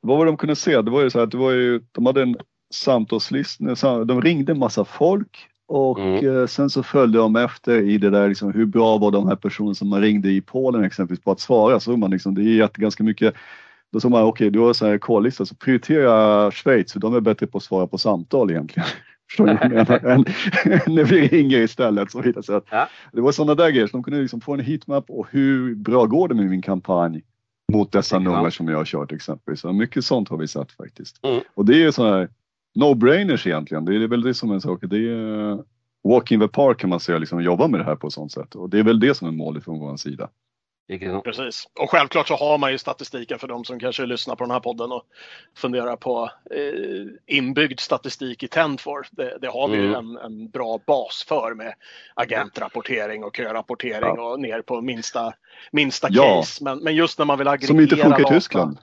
[0.00, 0.82] vad var de kunde se?
[0.82, 2.36] Det var ju så att det var ju, de hade en
[2.74, 6.36] samtalslista, sam- de ringde en massa folk och Mm.
[6.40, 9.36] eh, sen så följde de efter i det där liksom, hur bra var de här
[9.36, 11.80] personerna som man ringde i Polen exempelvis på att svara.
[11.80, 13.34] Så man liksom, det är ganska mycket
[13.92, 17.20] då sa man okej, du har så här K-lista så prioritera Schweiz för de är
[17.20, 18.88] bättre på att svara på samtal egentligen.
[19.28, 20.04] Förstår du vad jag menar?
[20.04, 20.24] Än,
[20.94, 22.10] när vi ringer istället.
[22.10, 22.42] Så vidare.
[22.42, 22.88] Så att, Ja.
[23.12, 26.06] Det var sådana där grejer, så de kunde liksom få en heatmap och hur bra
[26.06, 27.22] går det med min kampanj
[27.72, 29.60] mot dessa nummer som jag har kört exempelvis.
[29.60, 31.24] Så mycket sånt har vi sett faktiskt.
[31.24, 31.40] Mm.
[31.54, 32.28] Och det är ju sådana här
[32.78, 33.84] no-brainers egentligen.
[33.84, 34.78] Det är väl det som är en sak.
[34.82, 35.58] Det är
[36.04, 38.32] walk in the park kan man säga, liksom jobba med det här på ett sånt
[38.32, 38.54] sätt.
[38.54, 40.28] Och det är väl det som är målet från vår sida.
[41.24, 41.68] Precis.
[41.80, 44.60] Och självklart så har man ju statistiken för de som kanske lyssnar på den här
[44.60, 45.02] podden och
[45.56, 49.06] funderar på eh, inbyggd statistik i Tendfor.
[49.10, 50.16] Det, det har vi ju Mm.
[50.16, 51.74] en, en bra bas för med
[52.14, 55.34] agentrapportering och körapportering och ner på minsta,
[55.72, 56.36] minsta Ja.
[56.36, 56.64] case.
[56.64, 58.78] Men, men just när man vill aggregera Som inte funkar i Tyskland.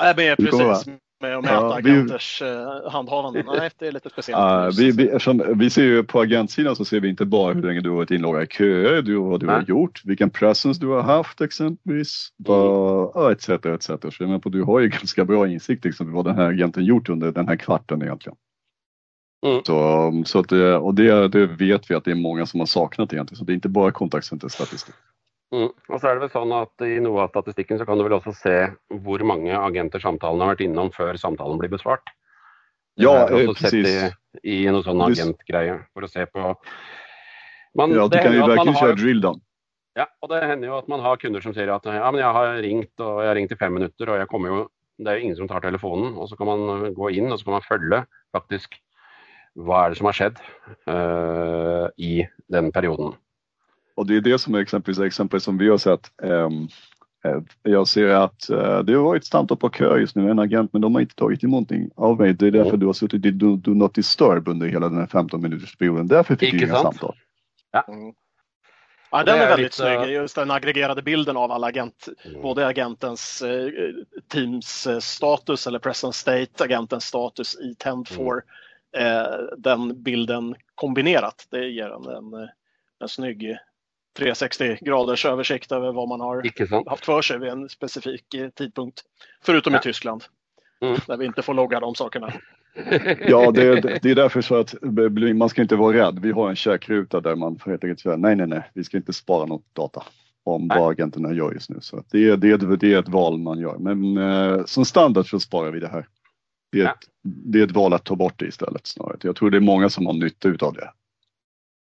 [0.00, 0.86] Nej, men precis.
[1.20, 3.44] Med att mäta Ja, vi- agenters eh, handhavande.
[3.46, 4.40] Nej, det är lite speciellt.
[4.40, 7.62] Uh, vi, vi, eftersom, vi ser ju på agentsidan så ser vi inte bara hur
[7.62, 9.64] länge du har varit inloggad i köer, du, vad du har Nej.
[9.68, 13.48] gjort, vilken presence du har haft exempelvis, ja, etc.
[13.48, 13.86] etc.
[13.86, 16.84] Så jag menar på, du har ju ganska bra insikt liksom, vad den här agenten
[16.84, 18.36] gjort under den här kvarten egentligen.
[19.46, 19.60] Mm.
[19.64, 22.66] Så, så att det, och det, det vet vi att det är många som har
[22.66, 24.94] saknat egentligen, så det är inte bara kontaktcenterstatistik.
[25.54, 25.70] Mm.
[25.70, 28.16] Og så er det vel sånn at I noe av statistikken så kan du vel
[28.18, 28.54] også se
[29.04, 32.10] hvor mange agenter samtalen har vært innom før samtalen blir besvart.
[32.98, 34.14] Ja, eh, precis.
[34.42, 36.54] I, i noe sånn agentgreie for å se på
[37.76, 39.40] man, Ja, du det kan jo har- köra drill down.
[39.96, 42.32] Ja, og det hender jo at man har kunder som sier at ja, men jeg
[42.32, 45.18] har ringt og jeg har ringt i fem minutter, og jeg kommer jo Det er
[45.18, 46.16] jo ingen som tar telefonen.
[46.16, 48.80] Og så kan man gå inn og så kan man følge faktisk
[49.54, 50.38] vad är det som har skett
[50.88, 53.14] uh, i den perioden.
[53.96, 56.10] Och det är det som är exempelvis exempel som vi har sett.
[56.22, 56.68] Um,
[57.62, 60.82] jag ser att uh, det har varit samtal på kö just nu, en agent, men
[60.82, 62.34] de har inte tagit emot någonting av mig.
[62.34, 62.80] Det är därför mm.
[62.80, 66.06] du har suttit i do, do not disturb under hela den här 15 minuters perioden.
[66.06, 67.16] Därför fick du inga samtal.
[67.72, 67.84] Ja.
[67.88, 68.14] Mm.
[69.10, 69.98] Ja, den är, är väldigt lite...
[69.98, 72.42] snygg, just den aggregerade bilden av alla agent, mm.
[72.42, 73.70] både agentens eh,
[74.28, 78.40] teams eh, status eller present state, agentens status i Tend4.
[78.96, 79.06] Mm.
[79.06, 82.48] Eh, den bilden kombinerat, det ger en, en,
[83.00, 83.56] en snygg
[84.16, 89.02] 360 graders översikt över vad man har haft för sig vid en specifik eh, tidpunkt.
[89.44, 89.78] Förutom ja.
[89.78, 90.24] i Tyskland,
[90.80, 90.98] mm.
[91.06, 92.32] där vi inte får logga de sakerna.
[93.20, 94.74] Ja, det, det, är därför så att
[95.34, 96.18] man ska inte vara rädd.
[96.18, 98.96] Vi har en checkruta där man får helt enkelt säga nej, nej, nej, vi ska
[98.96, 100.02] inte spara något data
[100.44, 100.78] om nej.
[100.78, 101.76] vad agenterna gör just nu.
[101.80, 103.78] Så det, är, det, är, det är ett val man gör.
[103.78, 106.06] Men eh, som standard så sparar vi det här.
[106.72, 106.90] Det är, ja.
[106.90, 109.18] ett, det är ett val att ta bort det istället snarare.
[109.22, 110.90] Jag tror det är många som har nytta av det.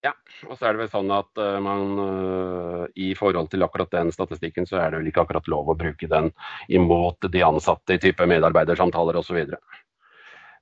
[0.01, 0.13] Ja,
[0.47, 4.11] och så är det väl så att uh, man uh, i förhållande till akkurat den
[4.11, 6.31] statistiken så är det väl inte akkurat lov att bruka den
[6.67, 9.57] emot de ansatte i typ medarbetarsamtal och så vidare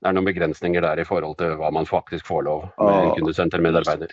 [0.06, 3.04] det är några begränsningar där i förhållande till vad man faktiskt får lov med ja.
[3.04, 4.08] en.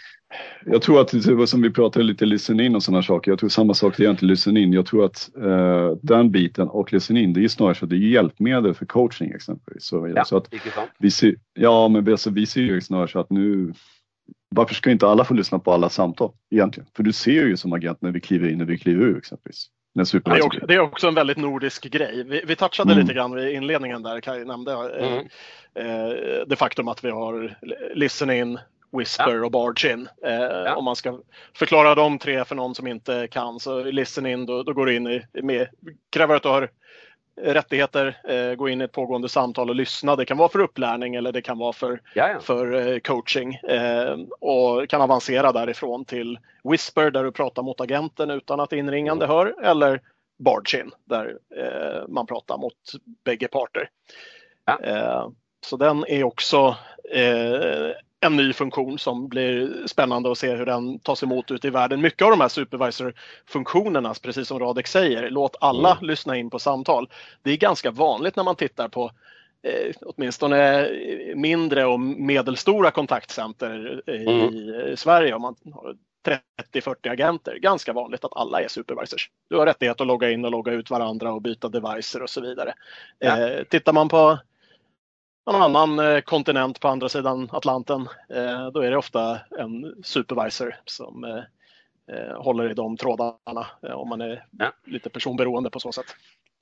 [0.64, 3.74] Jag tror att, som vi pratade lite listen in och sådana saker, jag tror samma
[3.74, 4.72] sak det är egentligen listen in.
[4.72, 7.96] Jag tror att uh, den biten och listen in, det är snarare så att det
[7.96, 9.84] är hjälpmedel för coaching exempelvis.
[9.84, 10.54] Så, ja, så att
[10.98, 13.72] vi ser, ja, men alltså, vi ser ju snarare så att nu
[14.52, 16.88] varför ska inte alla få lyssna på alla samtal egentligen?
[16.96, 19.68] För du ser ju som agent när vi kliver in och vi kliver ur exempelvis.
[19.94, 22.24] Det är, också, det är också en väldigt nordisk grej.
[22.24, 23.02] Vi, vi touchade mm.
[23.02, 25.26] lite grann vid inledningen där, Kaj nämnde eh, mm.
[25.74, 27.56] eh, det faktum att vi har
[27.94, 28.58] listen in,
[28.98, 29.44] whisper ja.
[29.44, 30.08] och barge in.
[30.26, 30.74] Eh, ja.
[30.74, 31.18] Om man ska
[31.56, 34.96] förklara de tre för någon som inte kan så listen in, då, då går du
[34.96, 35.68] in i, med,
[36.10, 36.70] kräver att du har
[37.36, 40.16] rättigheter, eh, gå in i ett pågående samtal och lyssna.
[40.16, 42.00] Det kan vara för upplärning eller det kan vara för,
[42.40, 48.30] för eh, coaching eh, och kan avancera därifrån till Whisper där du pratar mot agenten
[48.30, 49.36] utan att inringande mm.
[49.36, 50.00] hör eller
[50.38, 51.38] Bargin där
[52.08, 52.74] man pratar mot
[53.24, 53.88] bägge parter.
[54.64, 55.32] Ja.
[55.66, 56.76] Så den är också
[58.22, 62.00] en ny funktion som blir spännande att se hur den tas emot ute i världen.
[62.00, 66.04] Mycket av de här supervisor-funktionerna, precis som Radek säger, låt alla mm.
[66.04, 67.08] lyssna in på samtal.
[67.42, 69.10] Det är ganska vanligt när man tittar på
[69.62, 70.88] eh, åtminstone
[71.34, 74.96] mindre och medelstora kontaktcenter i mm.
[74.96, 75.34] Sverige.
[75.34, 75.96] Om man har
[76.72, 77.58] 30-40 agenter.
[77.58, 79.30] Ganska vanligt att alla är supervisors.
[79.48, 82.40] Du har rättighet att logga in och logga ut varandra och byta devices och så
[82.40, 82.74] vidare.
[83.18, 83.48] Ja.
[83.48, 84.38] Eh, tittar man på
[85.46, 90.74] någon annan eh, kontinent på andra sidan Atlanten, eh, då är det ofta en supervisor
[90.84, 94.72] som eh, håller i de trådarna om man är ja.
[94.86, 96.06] lite personberoende på så sätt.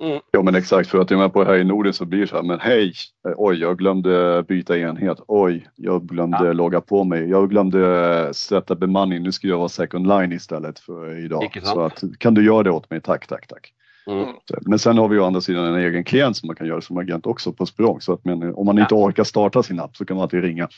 [0.03, 0.21] Mm.
[0.31, 2.27] Ja men exakt, för att jag är med på här i Norden så blir det
[2.27, 2.93] så här, men hej,
[3.37, 6.53] oj jag glömde byta enhet, oj jag glömde ja.
[6.53, 11.25] logga på mig, jag glömde sätta bemanning, nu ska jag vara second line istället för
[11.25, 11.61] idag.
[11.63, 13.73] Så att, kan du göra det åt mig, tack, tack, tack.
[14.07, 14.37] Mm.
[14.61, 16.99] Men sen har vi å andra sidan en egen klient som man kan göra som
[16.99, 18.01] agent också på språng.
[18.01, 19.05] Så att men, om man inte ja.
[19.05, 20.69] orkar starta sin app så kan man alltid ringa.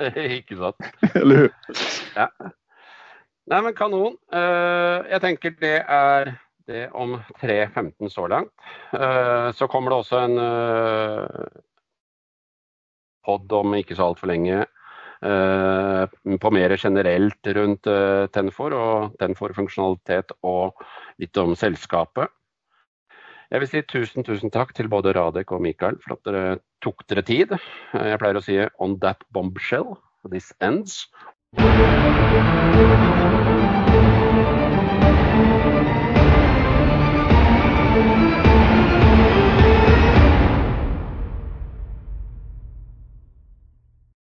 [0.14, 0.76] Ikke sant.
[1.14, 1.50] Eller hur?
[2.14, 2.30] Ja.
[3.46, 4.16] Nej men kanon.
[4.34, 4.40] Uh,
[5.10, 8.52] jag tänker det är det om 3.15 så långt.
[8.94, 11.26] Uh, så kommer det också en uh,
[13.24, 14.66] podd om inte så allt för länge
[16.40, 20.82] på mer generellt runt uh, Tenfor och Tenfor funktionalitet och
[21.16, 22.28] lite om sällskapet.
[23.50, 27.02] Jeg vil si tusen, tusen takk til både Radek og Mikael for at dere tok
[27.10, 27.56] dere tid.
[27.98, 29.96] Jeg pleier å si 'on that bombshell',
[30.30, 31.08] this ends.